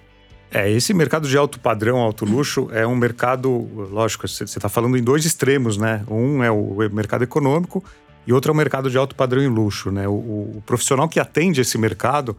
[0.50, 3.50] É, esse mercado de alto padrão, alto luxo, é um mercado,
[3.90, 6.04] lógico, você está falando em dois extremos, né?
[6.08, 7.82] Um é o mercado econômico
[8.26, 10.06] e outro é o mercado de alto padrão e luxo, né?
[10.06, 12.36] O, o profissional que atende esse mercado,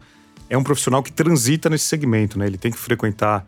[0.48, 2.46] é um profissional que transita nesse segmento, né?
[2.46, 3.44] Ele tem que frequentar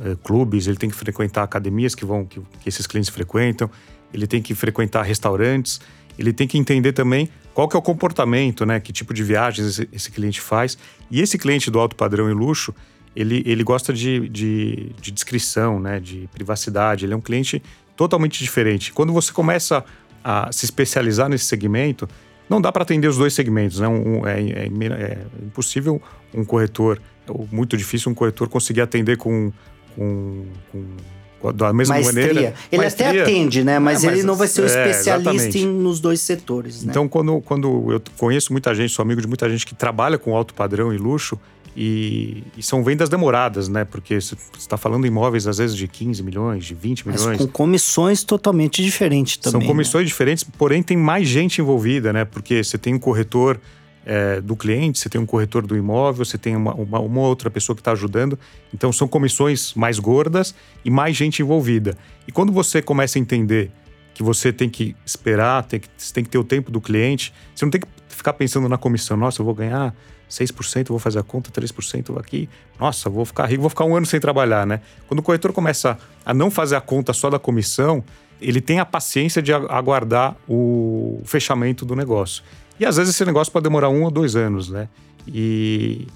[0.00, 3.70] é, clubes, ele tem que frequentar academias que vão que, que, esses clientes frequentam,
[4.12, 5.80] ele tem que frequentar restaurantes,
[6.18, 8.80] ele tem que entender também qual que é o comportamento, né?
[8.80, 10.78] Que tipo de viagens esse, esse cliente faz.
[11.10, 12.74] E esse cliente do alto padrão e luxo,
[13.14, 15.98] ele, ele gosta de, de, de descrição, né?
[15.98, 17.04] De privacidade.
[17.04, 17.62] Ele é um cliente
[17.96, 18.92] totalmente diferente.
[18.92, 19.84] Quando você começa
[20.22, 22.08] a se especializar nesse segmento,
[22.50, 23.86] não dá para atender os dois segmentos, né?
[23.86, 26.02] Um, é, é, é, impossível
[26.34, 29.52] um corretor, ou muito difícil um corretor conseguir atender com,
[29.94, 32.26] com, com da mesma maestria.
[32.26, 32.54] maneira.
[32.70, 33.08] Ele maestria.
[33.08, 33.78] até atende, né?
[33.78, 36.82] Mas, é, mas ele não vai ser o um é, especialista em, nos dois setores.
[36.82, 36.90] Né?
[36.90, 40.36] Então, quando, quando eu conheço muita gente, sou amigo de muita gente que trabalha com
[40.36, 41.38] alto padrão e luxo,
[41.76, 43.84] e, e, são vendas demoradas, né?
[43.84, 47.26] Porque você está falando em imóveis, às vezes, de 15 milhões, de 20 milhões.
[47.26, 49.60] Mas com comissões totalmente diferentes também.
[49.60, 50.08] São comissões né?
[50.08, 52.24] diferentes, porém tem mais gente envolvida, né?
[52.24, 53.60] Porque você tem um corretor
[54.04, 57.50] é, do cliente, você tem um corretor do imóvel, você tem uma, uma, uma outra
[57.50, 58.38] pessoa que está ajudando.
[58.74, 60.54] Então são comissões mais gordas
[60.84, 61.96] e mais gente envolvida.
[62.26, 63.70] E quando você começa a entender
[64.12, 67.32] que você tem que esperar, tem que, você tem que ter o tempo do cliente,
[67.54, 69.16] você não tem que ficar pensando na comissão.
[69.16, 69.94] Nossa, eu vou ganhar
[70.30, 72.48] 6%, vou fazer a conta, 3% aqui.
[72.78, 74.80] Nossa, vou ficar rico, vou ficar um ano sem trabalhar, né?
[75.08, 78.04] Quando o corretor começa a não fazer a conta só da comissão,
[78.40, 82.44] ele tem a paciência de aguardar o fechamento do negócio.
[82.78, 84.88] E às vezes esse negócio pode demorar um ou dois anos, né?
[85.26, 86.06] E,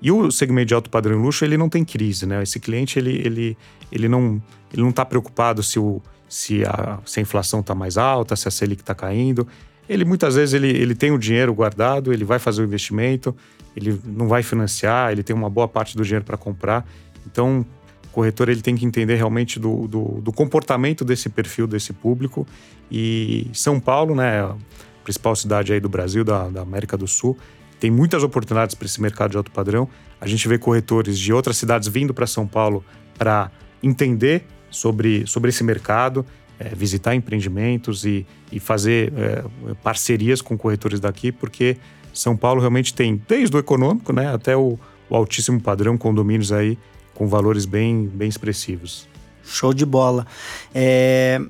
[0.00, 2.42] e o segmento de alto padrão e luxo, ele não tem crise, né?
[2.42, 3.58] Esse cliente, ele, ele,
[3.92, 4.42] ele não
[4.88, 8.82] está preocupado se, o, se, a, se a inflação está mais alta, se a Selic
[8.82, 9.46] está caindo
[9.90, 13.34] ele muitas vezes ele, ele tem o dinheiro guardado, ele vai fazer o investimento,
[13.76, 16.86] ele não vai financiar, ele tem uma boa parte do dinheiro para comprar.
[17.26, 17.66] Então,
[18.06, 22.46] o corretor ele tem que entender realmente do, do, do, comportamento desse perfil, desse público.
[22.88, 24.54] E São Paulo, né, a
[25.02, 27.36] principal cidade aí do Brasil, da, da América do Sul,
[27.80, 29.88] tem muitas oportunidades para esse mercado de alto padrão.
[30.20, 32.84] A gente vê corretores de outras cidades vindo para São Paulo
[33.18, 33.50] para
[33.82, 36.24] entender sobre, sobre esse mercado
[36.60, 39.42] é, visitar empreendimentos e, e fazer é,
[39.82, 41.76] parcerias com corretores daqui, porque
[42.14, 46.78] São Paulo realmente tem, desde o econômico né, até o, o altíssimo padrão, condomínios aí
[47.14, 49.08] com valores bem, bem expressivos.
[49.42, 50.26] Show de bola.
[50.72, 51.40] É,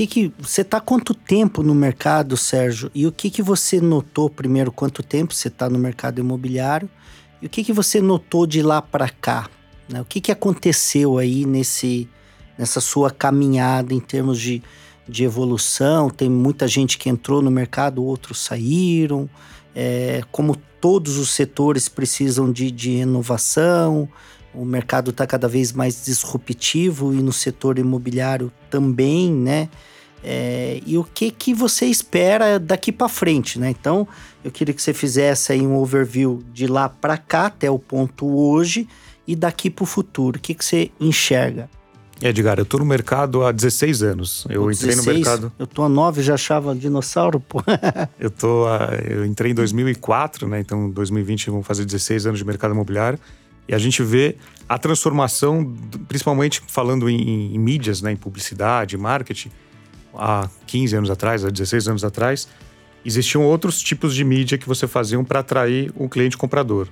[0.00, 2.90] que que você está quanto tempo no mercado, Sérgio?
[2.94, 4.72] E o que que você notou primeiro?
[4.72, 6.88] Quanto tempo você está no mercado imobiliário?
[7.42, 9.48] E o que que você notou de lá para cá?
[9.88, 10.00] Né?
[10.00, 12.08] O que que aconteceu aí nesse
[12.60, 14.62] nessa sua caminhada em termos de,
[15.08, 16.10] de evolução?
[16.10, 19.28] Tem muita gente que entrou no mercado, outros saíram.
[19.74, 24.08] É, como todos os setores precisam de, de inovação.
[24.52, 29.68] o mercado está cada vez mais disruptivo e no setor imobiliário também, né?
[30.22, 33.70] É, e o que que você espera daqui para frente, né?
[33.70, 34.06] Então,
[34.44, 38.26] eu queria que você fizesse aí um overview de lá para cá até o ponto
[38.26, 38.86] hoje
[39.26, 40.36] e daqui para o futuro.
[40.36, 41.70] O que que você enxerga?
[42.22, 44.46] Edgar, eu tô no mercado há 16 anos.
[44.50, 45.06] Eu Pô, entrei 16?
[45.06, 45.52] no mercado.
[45.58, 47.62] Eu tô há 9 já achava dinossauro, pô.
[48.20, 50.60] Eu tô, ah, eu entrei em 2004, né?
[50.60, 53.18] Então, em 2020 vão fazer 16 anos de mercado imobiliário.
[53.66, 54.36] E a gente vê
[54.68, 55.74] a transformação,
[56.06, 58.12] principalmente falando em, em mídias, né?
[58.12, 59.50] Em publicidade, marketing.
[60.14, 62.48] Há 15 anos atrás, há 16 anos atrás,
[63.04, 66.88] existiam outros tipos de mídia que você fazia para atrair um cliente comprador.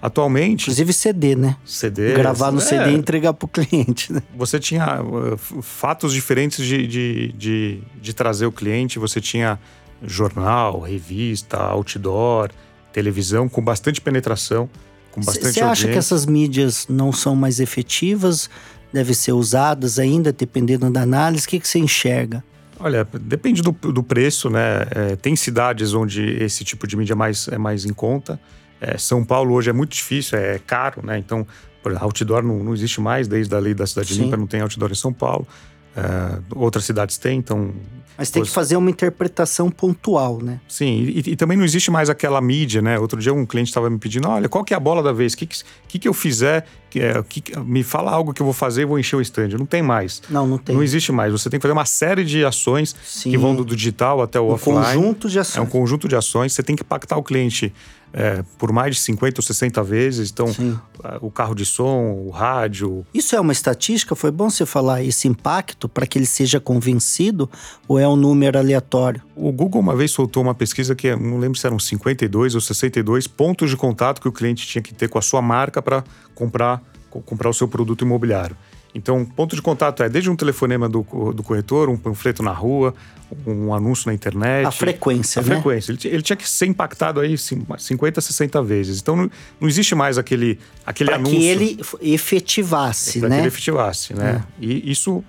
[0.00, 1.56] Atualmente, Inclusive CD, né?
[1.64, 2.14] CD.
[2.14, 4.22] Gravar no é, CD e entregar pro cliente, né?
[4.36, 5.00] você tinha
[5.32, 8.98] f- fatos diferentes de, de, de, de trazer o cliente.
[8.98, 9.58] Você tinha
[10.02, 12.50] jornal, revista, outdoor,
[12.92, 14.70] televisão com bastante penetração,
[15.10, 18.48] com bastante Você acha que essas mídias não são mais efetivas?
[18.92, 21.44] Devem ser usadas ainda, dependendo da análise?
[21.46, 22.42] O que, que você enxerga?
[22.80, 24.86] Olha, depende do, do preço, né?
[24.92, 28.38] É, tem cidades onde esse tipo de mídia é mais, é mais em conta.
[28.80, 31.18] É, São Paulo hoje é muito difícil, é caro, né?
[31.18, 31.46] Então,
[31.82, 34.24] por exemplo, outdoor não, não existe mais desde a lei da cidade Sim.
[34.24, 35.46] limpa, não tem outdoor em São Paulo.
[35.96, 37.72] É, outras cidades têm, então
[38.16, 40.60] Mas tem que fazer uma interpretação pontual, né?
[40.68, 42.98] Sim, e, e também não existe mais aquela mídia, né?
[42.98, 45.32] Outro dia um cliente estava me pedindo, olha, qual que é a bola da vez?
[45.32, 46.66] O que, que, que, que eu fizer?
[46.90, 49.48] Que, é, que, me fala algo que eu vou fazer e vou encher o stand.
[49.58, 50.22] Não tem mais.
[50.30, 50.74] Não, não tem.
[50.74, 51.32] Não existe mais.
[51.32, 53.30] Você tem que fazer uma série de ações Sim.
[53.30, 54.78] que vão do digital até o um offline.
[54.84, 55.68] conjunto de É um ações.
[55.68, 56.52] conjunto de ações.
[56.54, 57.72] Você tem que impactar o cliente
[58.10, 60.30] é, por mais de 50 ou 60 vezes.
[60.30, 60.78] Então, Sim.
[61.20, 64.14] o carro de som, o rádio, Isso é uma estatística?
[64.16, 67.50] Foi bom você falar esse impacto para que ele seja convencido
[67.86, 69.20] ou é um número aleatório?
[69.36, 73.26] O Google uma vez soltou uma pesquisa que não lembro se eram 52 ou 62
[73.26, 76.02] pontos de contato que o cliente tinha que ter com a sua marca para
[76.34, 78.56] comprar, co- comprar o seu produto imobiliário.
[78.94, 81.02] Então, ponto de contato é desde um telefonema do,
[81.34, 82.94] do corretor, um panfleto na rua,
[83.46, 84.66] um anúncio na internet.
[84.66, 85.54] A frequência, A né?
[85.56, 85.92] frequência.
[85.92, 88.98] Ele, ele tinha que ser impactado aí cin- 50, 60 vezes.
[89.00, 89.30] Então, não,
[89.60, 93.28] não existe mais aquele, aquele anúncio que ele f- efetivasse, né?
[93.28, 94.42] que ele efetivasse, né?
[94.58, 95.22] E isso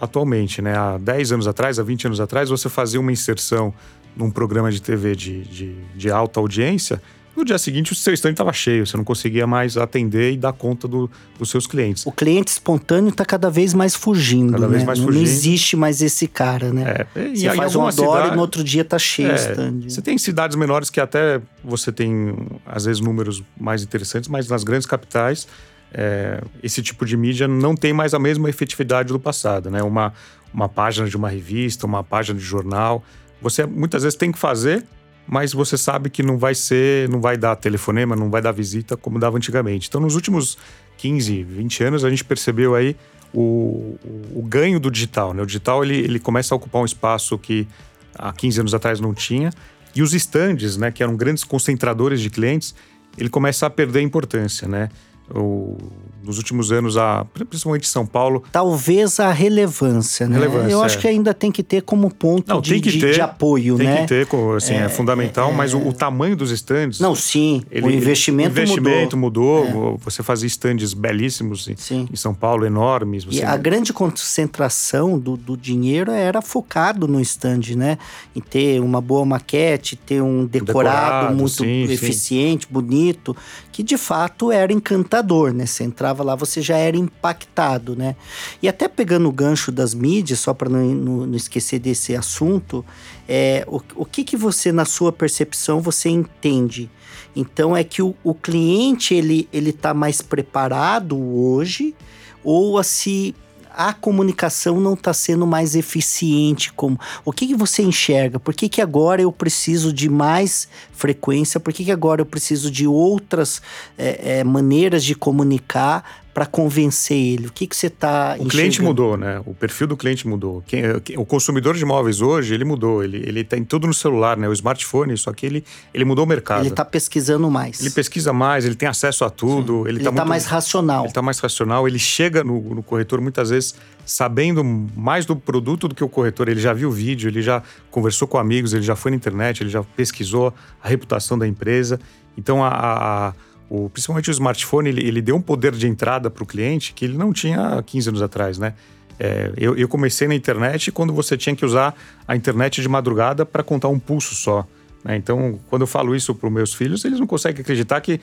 [0.00, 0.76] atualmente, né?
[0.76, 3.72] Há 10 anos atrás, há 20 anos atrás, você fazia uma inserção
[4.16, 7.00] num programa de TV de, de, de alta audiência,
[7.38, 10.52] no dia seguinte o seu stand estava cheio, você não conseguia mais atender e dar
[10.52, 12.04] conta do- dos seus clientes.
[12.04, 14.72] O cliente espontâneo está cada vez mais fugindo, Cada né?
[14.72, 15.22] vez mais não, fugindo.
[15.22, 17.06] não existe mais esse cara, né?
[17.14, 19.34] É, e Você em faz um cidade- e no outro dia tá cheio o É,
[19.36, 19.80] stand.
[19.88, 22.34] Você tem cidades menores que até você tem,
[22.66, 25.46] às vezes, números mais interessantes, mas nas grandes capitais,
[25.92, 29.82] é, esse tipo de mídia não tem mais a mesma efetividade do passado, né?
[29.82, 30.12] Uma,
[30.52, 33.02] uma página de uma revista, uma página de jornal.
[33.40, 34.84] Você muitas vezes tem que fazer,
[35.28, 38.96] mas você sabe que não vai ser, não vai dar telefonema, não vai dar visita
[38.96, 39.86] como dava antigamente.
[39.86, 40.56] Então, nos últimos
[40.96, 42.96] 15, 20 anos, a gente percebeu aí
[43.32, 45.42] o, o, o ganho do digital, né?
[45.42, 47.68] O digital, ele, ele começa a ocupar um espaço que
[48.14, 49.50] há 15 anos atrás não tinha.
[49.94, 52.74] E os estandes, né, que eram grandes concentradores de clientes,
[53.18, 54.88] ele começa a perder importância, né?
[55.34, 55.76] O,
[56.22, 60.34] nos últimos anos, a, principalmente em São Paulo, Talvez a relevância, né?
[60.38, 61.00] Relevância, Eu acho é.
[61.00, 63.86] que ainda tem que ter como ponto Não, de, tem de- ter, de apoio, tem
[63.86, 64.02] né?
[64.02, 67.00] que ter, assim, é, fundamental, mas o, o tamanho dos estandes...
[67.00, 67.62] Não, sim.
[67.82, 69.64] o investimento, o investimento mudou.
[69.64, 69.70] É.
[69.70, 69.98] mudou.
[70.04, 72.06] Você fazia estandes belíssimos em, Sim.
[72.12, 73.22] em São Paulo, enormes.
[73.24, 77.96] E Você, a grande concentração do, do dinheiro era focado no stand, né?
[78.36, 81.92] Em ter uma boa maquete, ter um decorado, decorado, muito sim, sim.
[81.92, 83.34] eficiente, bonito,
[83.78, 85.64] que de fato era encantador, né?
[85.64, 88.16] Você entrava lá, você já era impactado, né?
[88.60, 92.84] E até pegando o gancho das mídias, só para não, não, não esquecer desse assunto,
[93.28, 96.90] é, o, o que que você, na sua percepção, você entende?
[97.36, 101.94] Então é que o, o cliente, ele, ele tá mais preparado hoje
[102.42, 103.32] ou se
[103.78, 108.40] a comunicação não está sendo mais eficiente como o que, que você enxerga?
[108.40, 111.60] Por que, que agora eu preciso de mais frequência?
[111.60, 113.62] Por que, que agora eu preciso de outras
[113.96, 118.80] é, é, maneiras de comunicar para convencer ele o que, que você está O cliente
[118.80, 119.42] mudou, né?
[119.44, 120.62] O perfil do cliente mudou.
[120.64, 120.84] Quem-
[121.16, 123.02] o consumidor de imóveis hoje, ele mudou.
[123.02, 124.48] Ele, ele tem tudo no celular, né?
[124.48, 126.60] O smartphone, só que ele, ele mudou o mercado.
[126.60, 129.80] ele está pesquisando mais Ele pesquisa mais, ele tem acesso a tudo.
[129.80, 133.20] Ele ele está está mais racional Ele está mais racional, ele chega no, no corretor
[133.20, 133.74] muitas vezes
[134.06, 134.62] sabendo
[134.94, 136.48] mais do produto do que o corretor.
[136.48, 139.64] Ele já viu o vídeo, ele já conversou com amigos, ele já foi na internet,
[139.64, 141.98] ele já pesquisou a reputação da empresa.
[142.36, 143.34] Então, a- a-
[143.68, 147.04] o, principalmente o smartphone, ele, ele deu um poder de entrada para o cliente que
[147.04, 148.74] ele não tinha há 15 anos atrás, né?
[149.20, 151.94] É, eu, eu comecei na internet quando você tinha que usar
[152.26, 154.66] a internet de madrugada para contar um pulso só.
[155.04, 155.16] né?
[155.16, 158.20] Então, quando eu falo isso para os meus filhos, eles não conseguem acreditar que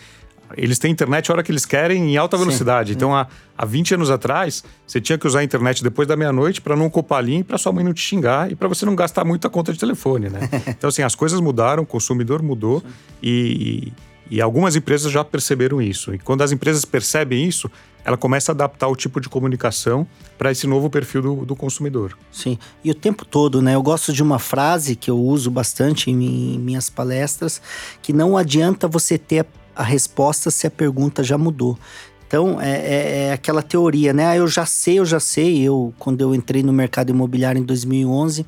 [0.55, 2.89] eles têm internet a hora que eles querem em alta velocidade.
[2.89, 3.27] Sim, então, há,
[3.57, 6.85] há 20 anos atrás, você tinha que usar a internet depois da meia-noite para não
[6.85, 9.25] ocupar a linha e para sua mãe não te xingar e para você não gastar
[9.25, 10.47] muita conta de telefone, né?
[10.69, 12.83] então, assim, as coisas mudaram, o consumidor mudou
[13.21, 13.91] e,
[14.29, 16.13] e algumas empresas já perceberam isso.
[16.13, 17.69] E quando as empresas percebem isso,
[18.03, 20.07] ela começa a adaptar o tipo de comunicação
[20.37, 22.17] para esse novo perfil do, do, consumidor.
[22.31, 23.75] Sim, e o tempo todo, né?
[23.75, 27.61] Eu gosto de uma frase que eu uso bastante em, minhas palestras,
[28.01, 29.45] que não adianta você ter
[29.75, 31.77] a resposta se a pergunta já mudou.
[32.27, 34.27] Então, é, é, é, aquela teoria, né?
[34.27, 35.61] Ah, eu já sei, eu já sei.
[35.61, 38.45] Eu, quando eu entrei no mercado imobiliário em 2011,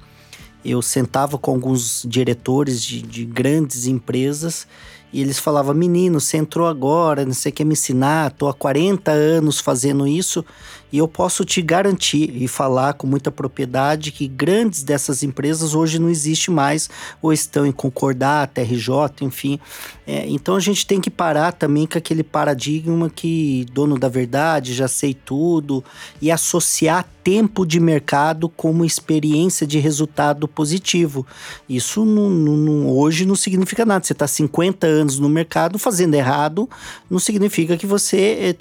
[0.63, 4.67] eu sentava com alguns diretores de, de grandes empresas
[5.12, 8.32] e eles falavam: Menino, você entrou agora, você quer me ensinar?
[8.32, 10.43] Estou há 40 anos fazendo isso.
[10.92, 16.00] E eu posso te garantir e falar com muita propriedade que grandes dessas empresas hoje
[16.00, 16.90] não existe mais,
[17.22, 19.60] ou estão em concordata, RJ, enfim.
[20.06, 24.74] É, então a gente tem que parar também com aquele paradigma que dono da verdade,
[24.74, 25.84] já sei tudo,
[26.22, 31.28] e associar tempo de mercado como experiência de resultado positivo.
[31.68, 34.06] Isso não, não, hoje não significa nada.
[34.06, 36.70] Você está 50 anos no mercado fazendo errado,
[37.10, 38.56] não significa que você eh,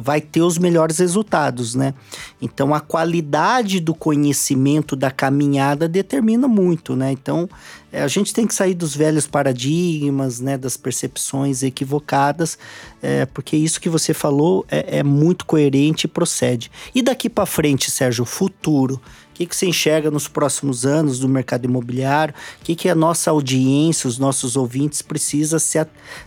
[0.00, 1.94] vai ter os melhores resultados, né?
[2.40, 7.12] Então a qualidade do conhecimento da caminhada determina muito, né?
[7.12, 7.48] Então
[7.92, 10.58] eh, a gente tem que sair dos velhos paradigmas, né?
[10.58, 12.58] Das percepções equivocadas,
[13.02, 16.70] é, porque isso que você falou é, é muito coerente e procede.
[16.94, 19.00] E daqui para frente, Sérgio, futuro.
[19.30, 22.34] O que, que você enxerga nos próximos anos do mercado imobiliário?
[22.60, 25.78] O que, que a nossa audiência, os nossos ouvintes precisa se,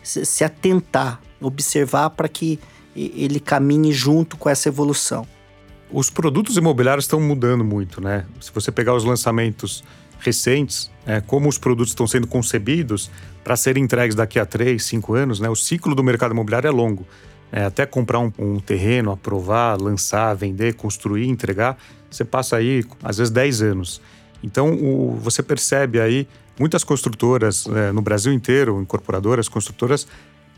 [0.01, 2.57] se atentar, observar para que
[2.95, 5.27] ele caminhe junto com essa evolução.
[5.91, 8.25] Os produtos imobiliários estão mudando muito, né?
[8.39, 9.83] Se você pegar os lançamentos
[10.19, 13.11] recentes, é, como os produtos estão sendo concebidos
[13.43, 15.49] para serem entregues daqui a três, cinco anos, né?
[15.49, 17.05] O ciclo do mercado imobiliário é longo.
[17.51, 21.77] É, até comprar um, um, terreno, aprovar, lançar, vender, construir, entregar,
[22.09, 24.01] você passa aí às vezes 10 anos.
[24.41, 26.25] Então o, você percebe aí
[26.57, 30.07] muitas construtoras é, no Brasil inteiro, incorporadoras, construtoras,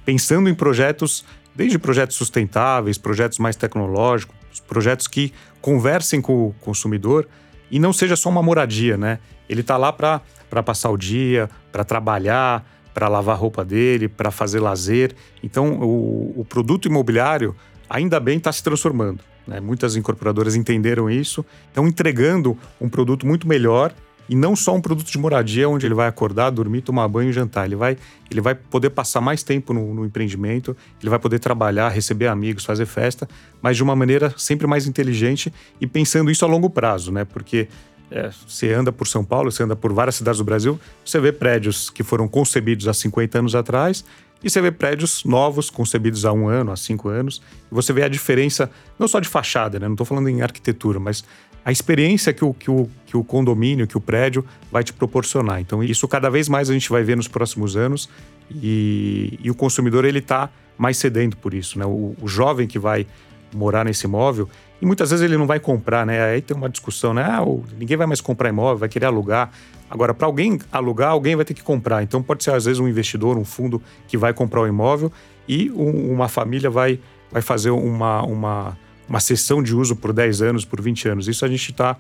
[0.06, 1.26] pensando em projetos
[1.56, 4.36] desde projetos sustentáveis, projetos mais tecnológicos,
[4.68, 7.28] projetos que conversem com o consumidor
[7.70, 9.20] e não seja só uma moradia, né?
[9.50, 14.32] Ele está lá para passar o dia, para trabalhar, para lavar a roupa dele, para
[14.32, 15.16] fazer lazer.
[15.42, 17.56] Então, o, o produto imobiliário,
[17.90, 19.24] ainda bem, está se transformando.
[19.48, 19.60] Né?
[19.60, 23.94] Muitas incorporadoras entenderam isso, estão entregando um produto muito melhor
[24.30, 27.34] e não só um produto de moradia onde ele vai acordar, dormir, tomar banho e
[27.34, 27.66] jantar.
[27.66, 27.98] Ele vai,
[28.32, 32.64] ele vai poder passar mais tempo no, no, empreendimento, ele vai poder trabalhar, receber amigos,
[32.64, 33.28] fazer festa,
[33.62, 37.26] mas de uma maneira sempre mais inteligente e pensando isso a longo prazo, né?
[37.26, 37.68] Porque
[38.10, 41.32] é, você anda por São Paulo, você anda por várias cidades do Brasil, você vê
[41.32, 44.06] prédios que foram concebidos há 50 anos atrás
[44.44, 48.04] e você vê prédios novos, concebidos há um ano, há cinco anos, e você vê
[48.04, 48.70] a diferença,
[49.00, 49.88] não só de fachada, né?
[49.88, 51.24] Não estou falando em arquitetura, mas
[51.66, 55.62] a experiência que o, que, o, que o condomínio, que o prédio vai te proporcionar.
[55.62, 58.10] Então, isso cada vez mais a gente vai ver nos próximos anos
[58.52, 61.80] e, e o consumidor ele está mais sedento por isso.
[61.80, 61.86] Né?
[61.86, 63.08] O, o, jovem que vai
[63.54, 64.50] morar nesse imóvel,
[64.82, 66.22] e muitas vezes ele não vai comprar, né?
[66.22, 67.24] Aí tem uma discussão, né?
[67.24, 67.46] Ah,
[67.78, 69.52] ninguém vai mais comprar imóvel, vai querer alugar.
[69.90, 72.02] Agora, para alguém alugar, alguém vai ter que comprar.
[72.04, 75.12] Então, pode ser às vezes um investidor, um fundo que vai comprar o imóvel
[75.48, 77.00] e um, uma família vai,
[77.32, 78.78] vai fazer uma, uma
[79.08, 81.28] uma sessão de uso por 10 anos, por 20 anos.
[81.28, 81.98] Isso a gente está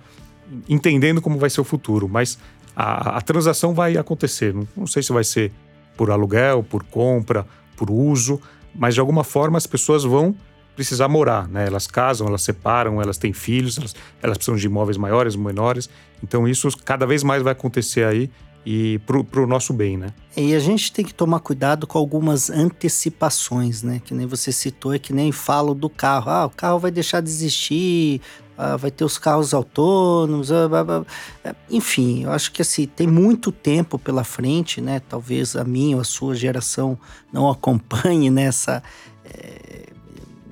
[0.68, 2.38] entendendo como vai ser o futuro, mas
[2.76, 4.54] a, a transação vai acontecer.
[4.54, 5.52] Não, não, sei se vai ser
[5.96, 7.46] por aluguel, por compra,
[7.76, 8.42] por uso,
[8.74, 10.36] mas de alguma forma as pessoas vão
[10.76, 11.68] precisar morar, né?
[11.68, 15.90] Elas casam, elas separam, elas têm filhos, elas, elas precisam de imóveis maiores, menores.
[16.24, 18.30] Então isso cada vez mais vai acontecer aí
[18.66, 20.08] e para o nosso bem, né?
[20.36, 24.02] E a gente tem que tomar cuidado com algumas antecipações, né?
[24.04, 26.32] Que nem você citou, é que nem falo do carro.
[26.32, 28.22] Ah, o carro vai deixar de existir,
[28.58, 31.06] ah, vai ter os carros autônomos, ah, bah, bah.
[31.44, 35.02] É, enfim, eu acho que assim, tem muito tempo pela frente, né?
[35.08, 36.98] Talvez a minha ou a sua geração
[37.32, 38.82] não acompanhe nessa...
[39.26, 39.84] É,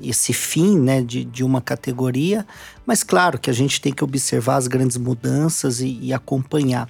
[0.03, 2.45] esse fim né, de, de uma categoria,
[2.87, 6.89] mas claro que a gente tem que observar as grandes mudanças e, e acompanhar.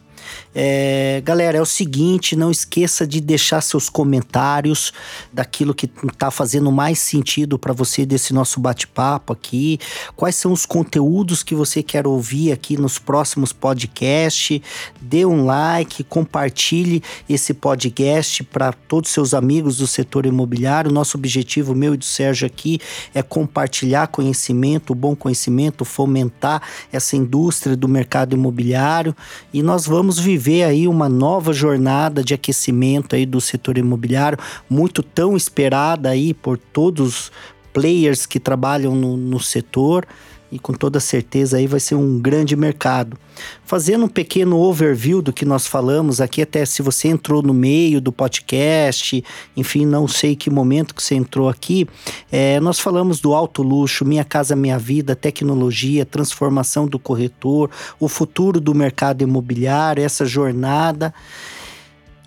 [0.54, 4.92] É, galera, é o seguinte: não esqueça de deixar seus comentários
[5.32, 9.80] daquilo que está fazendo mais sentido para você desse nosso bate-papo aqui.
[10.16, 14.62] Quais são os conteúdos que você quer ouvir aqui nos próximos podcasts?
[15.00, 20.92] Dê um like, compartilhe esse podcast para todos os seus amigos do setor imobiliário.
[20.92, 22.80] Nosso objetivo, meu e do Sérgio aqui,
[23.14, 26.62] é compartilhar conhecimento, bom conhecimento, fomentar
[26.92, 29.16] essa indústria do mercado imobiliário
[29.54, 34.38] e nós vamos vamos viver aí uma nova jornada de aquecimento aí do setor imobiliário,
[34.70, 37.32] muito tão esperada aí por todos
[37.72, 40.06] players que trabalham no, no setor
[40.52, 43.18] e com toda certeza aí vai ser um grande mercado.
[43.64, 48.02] Fazendo um pequeno overview do que nós falamos aqui, até se você entrou no meio
[48.02, 49.24] do podcast,
[49.56, 51.88] enfim, não sei que momento que você entrou aqui,
[52.32, 58.10] é, nós falamos do alto luxo, Minha Casa Minha Vida, tecnologia, transformação do corretor, o
[58.10, 61.14] futuro do mercado imobiliário, essa jornada.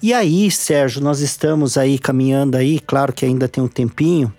[0.03, 4.33] E aí, Sérgio, nós estamos aí caminhando aí, claro que ainda tem um tempinho,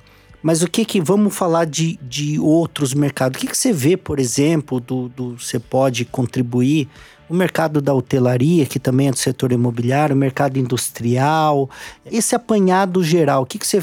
[0.46, 3.36] mas o que que vamos falar de, de outros mercados?
[3.36, 6.88] O que, que você vê, por exemplo, do, do você pode contribuir?
[7.28, 11.68] O mercado da hotelaria, que também é do setor imobiliário, o mercado industrial,
[12.06, 13.82] esse apanhado geral, o que, que você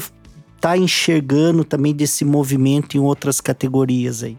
[0.55, 4.37] está enxergando também desse movimento em outras categorias aí?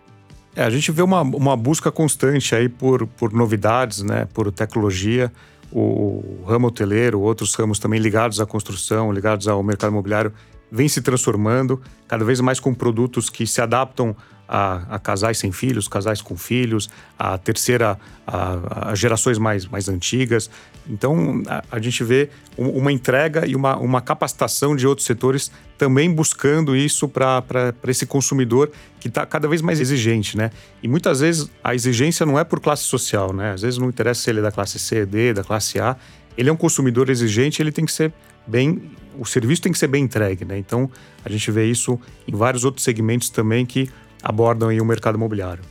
[0.57, 5.31] É, a gente vê uma, uma busca constante aí por, por novidades, né, por tecnologia.
[5.70, 10.33] O, o ramo hoteleiro, outros ramos também ligados à construção, ligados ao mercado imobiliário,
[10.75, 14.16] vem se transformando cada vez mais com produtos que se adaptam
[14.49, 17.97] a, a casais sem filhos, casais com filhos, a terceira,
[18.27, 20.51] a, a gerações mais, mais antigas.
[20.89, 26.12] Então, a, a gente vê uma entrega e uma, uma capacitação de outros setores também
[26.12, 30.51] buscando isso para esse consumidor que está cada vez mais exigente, né?
[30.83, 33.53] E muitas vezes a exigência não é por classe social, né?
[33.53, 35.97] Às vezes não interessa se ele é da classe C, D, da classe A.
[36.37, 38.12] Ele é um consumidor exigente, ele tem que ser
[38.47, 40.59] bem o serviço tem que ser bem entregue, né?
[40.59, 40.91] Então
[41.25, 43.89] a gente vê isso em vários outros segmentos também que
[44.23, 45.62] abordam aí o mercado imobiliário.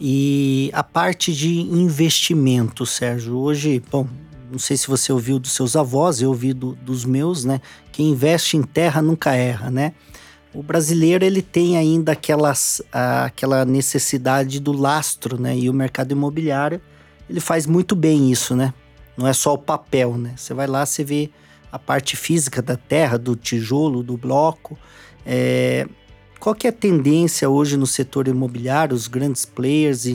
[0.00, 4.06] E a parte de investimento, Sérgio, hoje, bom,
[4.50, 7.60] não sei se você ouviu dos seus avós, eu ouvi do, dos meus, né?
[7.92, 9.92] Quem investe em terra nunca erra, né?
[10.52, 15.56] O brasileiro ele tem ainda aquelas, aquela necessidade do lastro, né?
[15.56, 16.80] E o mercado imobiliário
[17.28, 18.72] ele faz muito bem isso, né?
[19.16, 20.34] Não é só o papel, né?
[20.36, 21.30] Você vai lá, você vê
[21.74, 24.78] a parte física da terra, do tijolo, do bloco.
[25.26, 25.88] É,
[26.38, 28.94] qual que é a tendência hoje no setor imobiliário?
[28.94, 30.06] Os grandes players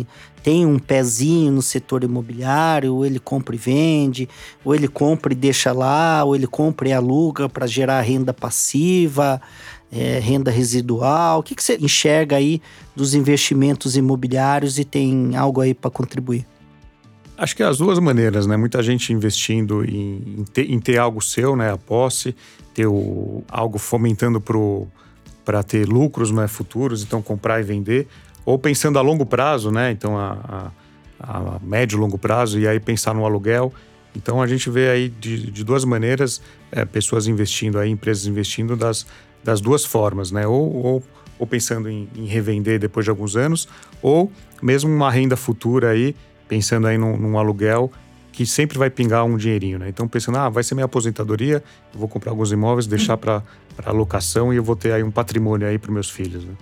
[0.42, 4.30] têm um pezinho no setor imobiliário, ou ele compra e vende,
[4.64, 9.42] ou ele compra e deixa lá, ou ele compra e aluga para gerar renda passiva,
[9.92, 11.40] é, renda residual.
[11.40, 12.62] O que, que você enxerga aí
[12.96, 16.48] dos investimentos imobiliários e tem algo aí para contribuir?
[17.40, 18.58] Acho que é as duas maneiras, né?
[18.58, 21.72] Muita gente investindo em, em, ter, em ter, algo seu, né?
[21.72, 22.36] A posse,
[22.74, 24.44] ter o, algo fomentando
[25.46, 26.50] para ter lucros né?
[26.50, 28.08] futuros, então comprar e vender.
[28.46, 29.90] Ou pensando a longo prazo, né?
[29.90, 30.72] Então a,
[31.18, 33.74] a, a médio e longo prazo, e aí pensar no aluguel.
[34.14, 38.76] Então a gente vê aí de, de duas maneiras é, pessoas investindo aí, empresas investindo
[38.76, 39.08] das,
[39.42, 40.46] das duas formas, né?
[40.46, 41.04] Ou, ou,
[41.38, 43.66] ou pensando em, em, revender depois de alguns anos,
[44.02, 44.30] ou
[44.62, 46.14] mesmo uma renda futura aí
[46.50, 47.90] pensando aí num, num aluguel
[48.34, 49.90] que sempre vai pingar um dinheirinho, né?
[49.90, 53.44] Então pensando, ah, vai ser minha aposentadoria, eu vou comprar alguns imóveis, deixar para
[53.86, 56.44] alocação e eu vou ter aí um patrimônio aí para meus filhos.
[56.46, 56.54] Né?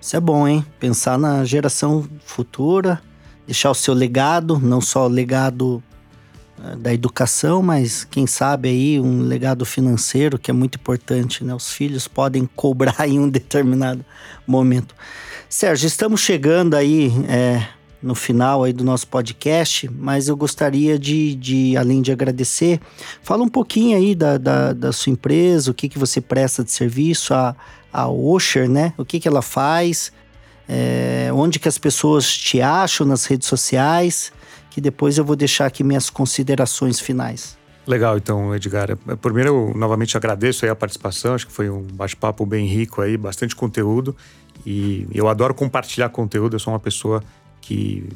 [0.00, 0.64] Isso é bom, hein?
[0.78, 3.00] Pensar na geração futura,
[3.44, 5.82] deixar o seu legado, não só o legado
[6.62, 11.52] eh, da educação, mas quem sabe aí um legado financeiro que é muito importante, né?
[11.52, 14.04] Os filhos podem cobrar em um determinado
[14.46, 14.94] momento.
[15.48, 17.66] Sérgio, estamos chegando aí é,
[18.06, 22.80] no final aí do nosso podcast, mas eu gostaria de, de além de agradecer,
[23.22, 26.70] fala um pouquinho aí da, da, da sua empresa, o que, que você presta de
[26.70, 27.54] serviço, a,
[27.92, 28.94] a Osher, né?
[28.96, 30.12] O que, que ela faz,
[30.68, 34.32] é, onde que as pessoas te acham nas redes sociais,
[34.70, 37.56] que depois eu vou deixar aqui minhas considerações finais.
[37.86, 38.96] Legal, então, Edgar.
[39.22, 41.34] Primeiro, eu novamente agradeço aí a participação.
[41.34, 44.14] Acho que foi um bate-papo bem rico aí, bastante conteúdo.
[44.66, 46.56] E eu adoro compartilhar conteúdo.
[46.56, 47.22] Eu sou uma pessoa
[47.66, 48.08] que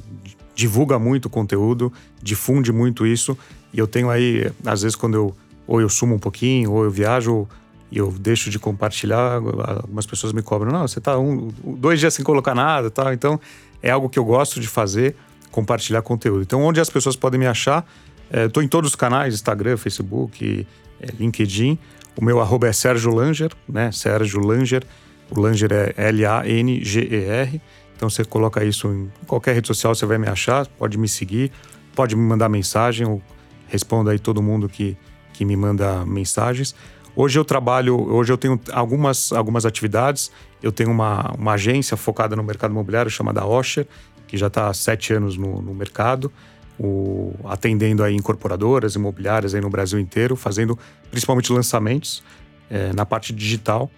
[0.55, 1.93] divulga muito conteúdo,
[2.23, 3.37] difunde muito isso.
[3.73, 5.37] E eu tenho aí, às vezes, quando eu
[5.67, 7.49] ou eu sumo um pouquinho, ou eu viajo
[7.93, 12.15] e eu deixo de compartilhar, algumas pessoas me cobram, não, você tá um, dois dias
[12.15, 13.13] sem colocar nada, tal.
[13.13, 13.41] Então
[13.83, 15.17] é algo que eu gosto de fazer,
[15.51, 16.43] compartilhar conteúdo.
[16.43, 17.87] Então onde as pessoas podem me achar,
[18.33, 20.67] estou é, em todos os canais, Instagram, Facebook,
[21.01, 21.79] é, LinkedIn.
[22.17, 23.91] O meu arroba é Sérgio Langer, né?
[23.93, 24.85] Sérgio Langer.
[25.31, 27.61] O Langer é L-A-N-G-E-R.
[28.01, 31.53] Então você coloca isso em qualquer rede social, você vai me achar, pode me seguir,
[31.95, 33.21] pode me mandar mensagem, eu
[33.69, 34.97] respondo aí todo mundo que,
[35.35, 36.75] que me manda mensagens.
[37.15, 40.33] Hoje eu trabalho, hoje eu tenho algumas, algumas atividades.
[40.63, 43.87] Eu tenho uma, uma agência focada no mercado imobiliário chamada Osher,
[44.27, 46.33] que já está há sete anos no, no mercado,
[46.79, 50.79] o, atendendo aí incorporadoras imobiliárias aí no Brasil inteiro, fazendo
[51.11, 52.25] principalmente lançamentos
[52.71, 53.91] é, na parte digital.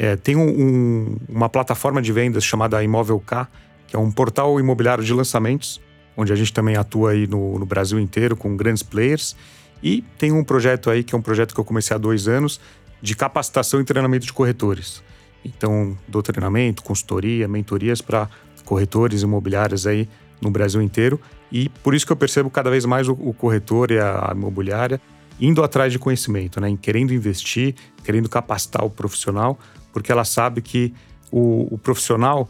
[0.00, 3.48] É, tem um, um, uma plataforma de vendas chamada Imóvel K,
[3.88, 5.80] que é um portal imobiliário de lançamentos,
[6.16, 9.34] onde a gente também atua aí no, no Brasil inteiro com grandes players.
[9.82, 12.60] E tem um projeto aí, que é um projeto que eu comecei há dois anos,
[13.02, 15.02] de capacitação e treinamento de corretores.
[15.44, 18.28] Então, dou treinamento, consultoria, mentorias para
[18.64, 20.08] corretores imobiliários aí
[20.40, 21.20] no Brasil inteiro.
[21.50, 24.32] E por isso que eu percebo cada vez mais o, o corretor e a, a
[24.32, 25.00] imobiliária
[25.40, 26.76] indo atrás de conhecimento, né?
[26.80, 27.74] querendo investir,
[28.04, 29.58] querendo capacitar o profissional,
[29.92, 30.94] porque ela sabe que
[31.30, 32.48] o, o profissional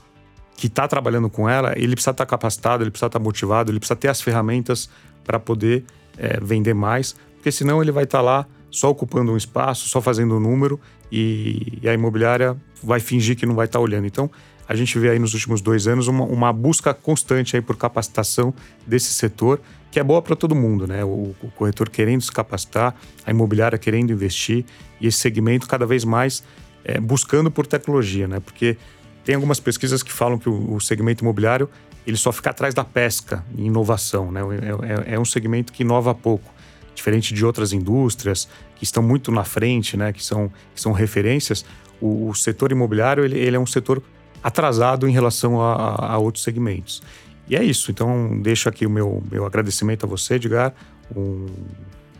[0.57, 3.70] que está trabalhando com ela, ele precisa estar tá capacitado, ele precisa estar tá motivado,
[3.70, 4.91] ele precisa ter as ferramentas
[5.24, 5.84] para poder
[6.16, 10.01] é, vender mais, porque senão ele vai estar tá lá só ocupando um espaço, só
[10.01, 10.80] fazendo um número
[11.11, 14.07] e, e a imobiliária vai fingir que não vai estar tá olhando.
[14.07, 14.30] Então,
[14.68, 18.53] a gente vê aí nos últimos dois anos uma, uma busca constante aí por capacitação
[18.86, 19.61] desse setor,
[19.91, 21.03] que é boa para todo mundo, né?
[21.03, 24.66] O, o, corretor querendo se capacitar, a imobiliária querendo investir
[25.01, 26.45] e esse segmento cada vez mais
[26.89, 28.41] é, buscando por tecnologia, né?
[28.41, 28.78] Porque
[29.22, 31.68] tem algumas pesquisas que falam que o, o segmento imobiliário
[32.07, 34.41] ele só fica atrás da pesca em inovação, né?
[34.41, 36.51] É, é, é um segmento que inova pouco,
[36.95, 40.14] diferente de outras indústrias que estão muito na frente, né?
[40.14, 41.62] Que são, que são referências.
[42.01, 44.03] O, o setor imobiliário ele, ele, é um setor
[44.43, 47.03] atrasado em relação a, a, outros segmentos.
[47.47, 47.91] E é isso.
[47.91, 50.72] Então, deixo aqui o meu, meu agradecimento a você, Edgar.
[51.14, 51.47] Um,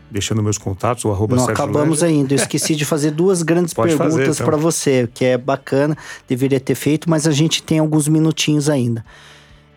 [0.09, 2.33] deixando meus contatos, o arroba Não acabamos ainda.
[2.33, 4.45] Eu esqueci de fazer duas grandes perguntas então.
[4.45, 5.97] para você, que é bacana,
[6.27, 9.05] deveria ter feito, mas a gente tem alguns minutinhos ainda.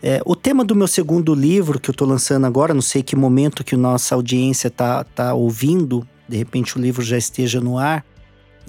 [0.02, 3.14] É, o tema do meu segundo livro, que eu estou lançando agora, não sei que
[3.14, 8.04] momento que nossa audiência está tá ouvindo, de repente o livro já esteja no ar,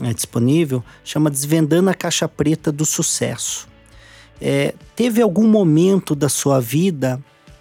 [0.02, 3.68] é disponível, chama Desvendando a Caixa Preta do Sucesso.
[4.40, 7.20] É, teve algum momento da sua vida,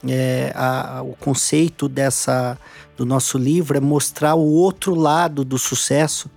[0.08, 2.58] é, a, o conceito dessa
[2.96, 6.30] do nosso livro é mostrar o outro lado do sucesso.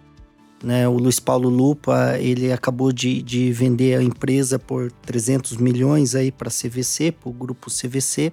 [0.64, 0.88] Né?
[0.88, 6.32] O Luiz Paulo Lupa ele acabou de, de vender a empresa por 300 milhões aí
[6.32, 8.32] para CVC, para o grupo CVC.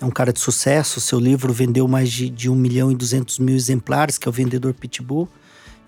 [0.00, 1.00] É um cara de sucesso.
[1.00, 4.32] Seu livro vendeu mais de, de 1 milhão e 200 mil exemplares, que é o
[4.32, 5.28] Vendedor Pitbull.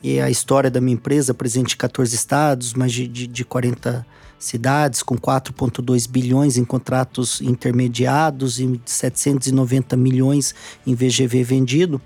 [0.02, 4.06] E a história da minha empresa, presente em 14 estados, mais de, de, de 40
[4.39, 10.55] cidades, com 4,2 bilhões em contratos intermediados e 790 milhões
[10.87, 12.01] em VGV vendido.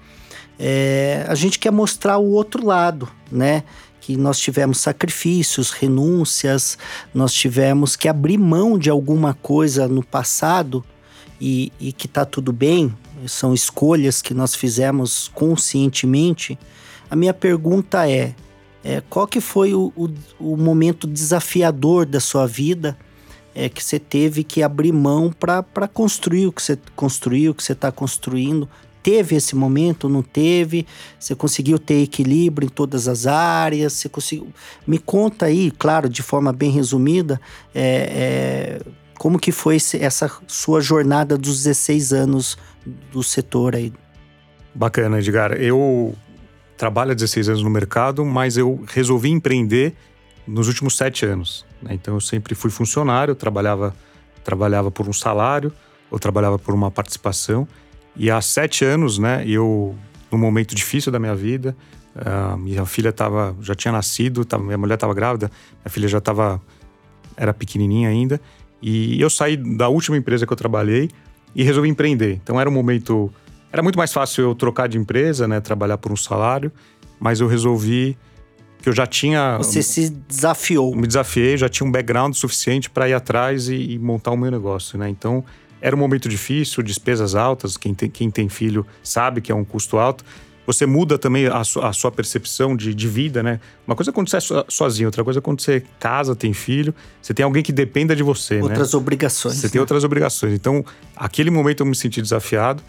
[0.59, 3.65] É, a gente quer mostrar o outro lado, né?
[4.01, 6.79] Que nós tivemos sacrifícios, renúncias,
[7.15, 10.85] nós tivemos que abrir mão de alguma coisa no passado
[11.41, 12.95] e, e que tá tudo bem,
[13.27, 16.59] são escolhas que nós fizemos conscientemente
[17.11, 18.35] a minha pergunta é,
[18.83, 20.09] é qual que foi o, o,
[20.39, 22.97] o, momento desafiador da sua vida
[23.55, 27.63] é, que você teve que abrir mão para construir o que você construiu, o que
[27.63, 28.69] você está construindo?
[29.03, 30.87] Teve esse momento, não teve?
[31.19, 33.95] Você conseguiu ter equilíbrio em todas as áreas?
[33.95, 34.49] Você conseguiu...
[34.87, 37.41] Me conta aí, claro, de forma bem resumida,
[37.75, 42.59] é, é, como que foi essa sua jornada dos 16 anos
[43.13, 43.93] do setor aí?
[44.75, 45.53] Bacana, Edgar.
[45.53, 46.15] Eu
[46.81, 49.93] trabalho há 16 anos no mercado, mas eu resolvi empreender
[50.47, 51.67] nos últimos sete anos.
[51.83, 51.93] Né?
[51.93, 53.95] Então eu sempre fui funcionário, trabalhava,
[54.43, 55.71] trabalhava por um salário
[56.11, 57.69] ou trabalhava por uma participação.
[58.17, 59.95] E há sete anos, né, eu,
[60.33, 61.77] num momento difícil da minha vida,
[62.17, 65.51] uh, minha filha tava, já tinha nascido, tava, minha mulher estava grávida,
[65.85, 66.63] minha filha já estava,
[67.37, 68.41] era pequenininha ainda,
[68.81, 71.11] e eu saí da última empresa que eu trabalhei
[71.55, 72.41] e resolvi empreender.
[72.43, 73.31] Então era um momento
[73.73, 75.61] era muito mais fácil eu trocar de empresa, né?
[75.61, 76.73] Trabalhar por um salário,
[77.19, 78.17] mas eu resolvi
[78.83, 79.59] que eu já tinha.
[79.59, 80.95] Você se desafiou.
[80.95, 84.51] Me desafiei, já tinha um background suficiente para ir atrás e, e, montar o meu
[84.51, 85.09] negócio, né?
[85.09, 85.45] Então
[85.81, 87.77] era um momento difícil, despesas altas.
[87.77, 90.25] Quem tem, quem tem filho sabe que é um custo alto.
[90.67, 93.59] Você muda também a, su, a sua percepção de, de, vida, né?
[93.87, 96.95] Uma coisa é quando você é sozinho, outra coisa é quando você casa, tem filho,
[97.21, 98.75] você tem alguém que dependa de você, outras né?
[98.75, 99.57] Outras obrigações.
[99.57, 99.73] Você né?
[99.73, 100.53] tem outras obrigações.
[100.53, 100.85] Então,
[101.17, 102.83] aquele momento eu me senti desafiado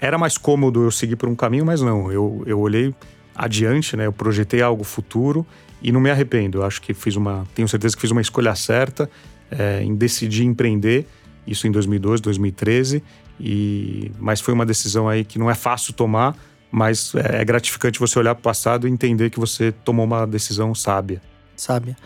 [0.00, 2.10] era mais cômodo eu seguir por um caminho, mas não.
[2.10, 2.94] Eu, eu olhei
[3.34, 4.06] adiante, né?
[4.06, 5.46] Eu projetei algo futuro
[5.82, 6.58] e não me arrependo.
[6.58, 7.46] Eu acho que fiz uma.
[7.54, 9.10] Tenho certeza que fiz uma escolha certa
[9.50, 11.06] é, em decidir empreender.
[11.46, 13.02] Isso em 2012, 2013.
[13.38, 16.34] E, mas foi uma decisão aí que não é fácil tomar,
[16.70, 20.26] mas é, é gratificante você olhar para o passado e entender que você tomou uma
[20.26, 21.20] decisão sábia.
[21.56, 21.96] Sábia.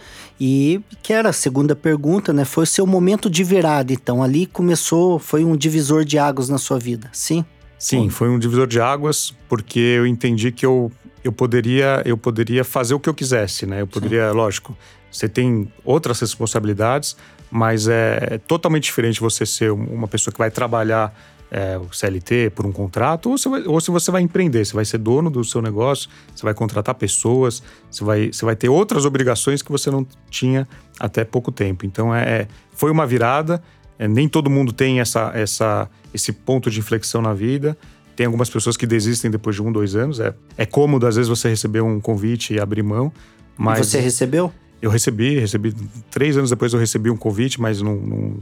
[0.40, 2.44] E que era a segunda pergunta, né?
[2.44, 4.22] Foi o seu momento de virada, então.
[4.22, 7.44] Ali começou, foi um divisor de águas na sua vida, sim?
[7.80, 10.92] Sim, foi um divisor de águas, porque eu entendi que eu,
[11.24, 13.80] eu, poderia, eu poderia fazer o que eu quisesse, né?
[13.80, 14.36] Eu poderia, Sim.
[14.36, 14.76] lógico,
[15.10, 17.16] você tem outras responsabilidades,
[17.50, 21.14] mas é, totalmente diferente você ser uma pessoa que vai trabalhar
[21.50, 24.74] é, o CLT por um contrato, ou, você vai, ou se você vai empreender, você
[24.74, 28.68] vai ser dono do seu negócio, você vai contratar pessoas, você vai, você vai ter
[28.68, 30.68] outras obrigações que você não tinha
[30.98, 31.86] até pouco tempo.
[31.86, 33.62] Então, é, é foi uma virada
[34.00, 37.76] É, nem todo mundo tem essa, essa, esse ponto de inflexão na vida.
[38.16, 40.18] Tem algumas pessoas que desistem depois de um, dois anos.
[40.18, 43.12] É, é cômodo, às vezes, você receber um convite e abrir mão.
[43.58, 44.50] Mas você recebeu?
[44.80, 45.74] Eu recebi, recebi.
[46.10, 48.36] Três anos depois eu recebi um convite, mas não, não,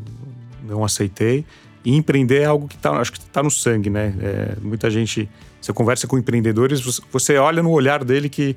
[0.63, 1.45] não aceitei.
[1.85, 4.15] E empreender é algo que tá, acho que está no sangue, né?
[4.21, 5.29] É, muita gente.
[5.61, 8.57] Você conversa com empreendedores, você olha no olhar dele que,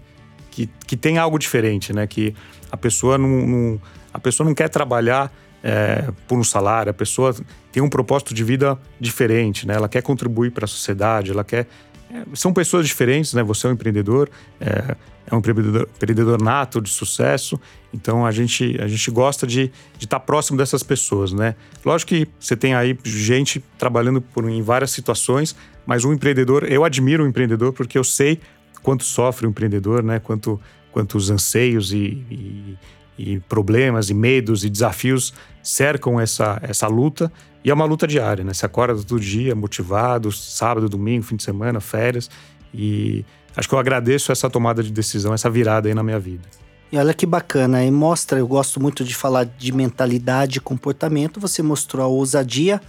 [0.52, 2.06] que, que tem algo diferente, né?
[2.06, 2.36] Que
[2.72, 3.82] a pessoa não, não
[4.14, 5.34] a pessoa não quer trabalhar
[5.64, 7.36] é, por um salário, a pessoa
[7.72, 9.76] tem um propósito de vida diferente, né?
[9.76, 11.68] Ela quer contribuir para a sociedade, ela quer.
[12.12, 13.44] É, são pessoas diferentes, né?
[13.44, 14.96] Você é um empreendedor, é,
[15.26, 17.60] é um empreendedor, empreendedor, nato de sucesso,
[17.94, 21.56] então a gente, a gente gosta de estar tá próximo dessas pessoas, né?
[21.86, 25.56] Lógico que você tem aí gente trabalhando por, em várias situações,
[25.86, 28.40] mas um empreendedor, eu admiro o um empreendedor porque eu sei
[28.82, 30.20] quanto sofre o um empreendedor, né?
[30.20, 30.60] Quanto,
[30.92, 32.78] quantos anseios e, e
[33.22, 37.32] e problemas e medos e desafios cercam essa, essa luta.
[37.64, 38.54] E é uma luta diária, né?
[38.54, 42.30] Você acorda todo dia motivado, sábado, domingo, fim de semana, férias.
[42.74, 43.24] E
[43.56, 46.48] acho que eu agradeço essa tomada de decisão, essa virada aí na minha vida.
[46.92, 51.40] E olha que bacana, e mostra, eu gosto muito de falar de mentalidade e comportamento.
[51.40, 52.82] Você mostrou a ousadia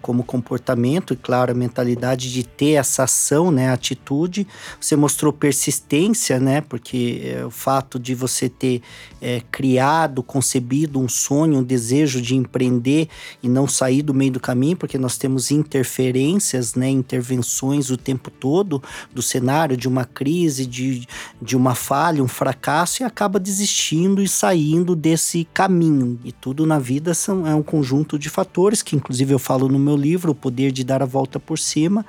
[0.00, 4.46] como comportamento e, claro, a mentalidade de ter essa ação, né, atitude.
[4.80, 8.82] Você mostrou persistência, né, porque é, o fato de você ter
[9.20, 13.08] é, criado, concebido um sonho, um desejo de empreender
[13.42, 18.30] e não sair do meio do caminho, porque nós temos interferências, né, intervenções o tempo
[18.30, 21.06] todo do cenário de uma crise, de,
[21.40, 26.18] de uma falha, um fracasso e acaba desistindo e saindo desse caminho.
[26.24, 29.78] E tudo na vida são, é um conjunto de fatores que, inclusive, eu falo no
[29.78, 32.04] meu livro, O Poder de Dar a Volta por Cima.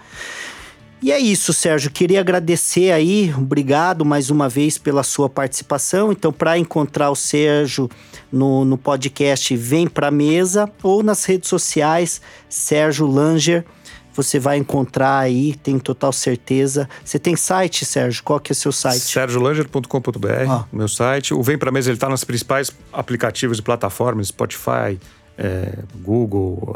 [1.04, 1.92] E é isso, Sérgio.
[1.92, 6.14] Queria agradecer aí, obrigado mais uma vez pela sua participação.
[6.14, 7.90] Então, para encontrar o Sérgio
[8.32, 13.66] no, no podcast, vem para a mesa ou nas redes sociais, Sérgio Langer.
[14.14, 16.88] Você vai encontrar aí, tenho total certeza.
[17.04, 18.24] Você tem site, Sérgio?
[18.24, 19.02] Qual que é o seu site?
[19.02, 19.88] SérgioLanger.com.br,
[20.50, 20.76] oh.
[20.76, 21.34] meu site.
[21.34, 24.98] O Vem Pra Mesa ele está nos principais aplicativos e plataformas, Spotify,
[25.38, 26.76] é, Google,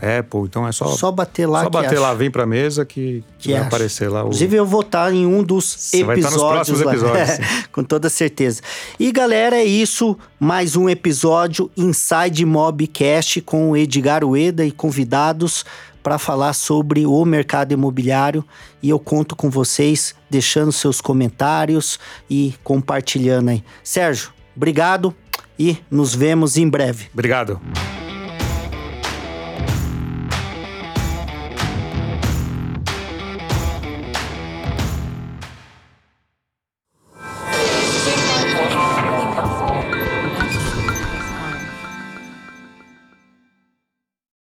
[0.00, 3.24] é, Apple, então é só só bater lá, só bater lá, vem para mesa que,
[3.38, 4.22] que, vai aparecer lá.
[4.22, 4.26] O...
[4.26, 6.92] Inclusive eu vou estar em um dos Você episódios, vai estar nos próximos lá.
[6.92, 8.60] episódios, com toda certeza.
[9.00, 15.64] E galera, é isso, mais um episódio Inside Mobcast com o Edgar Ueda e convidados
[16.02, 18.44] para falar sobre o mercado imobiliário
[18.82, 21.98] e eu conto com vocês deixando seus comentários
[22.28, 23.64] e compartilhando aí.
[23.82, 25.14] Sérgio, obrigado
[25.58, 27.06] e nos vemos em breve.
[27.12, 27.60] Obrigado.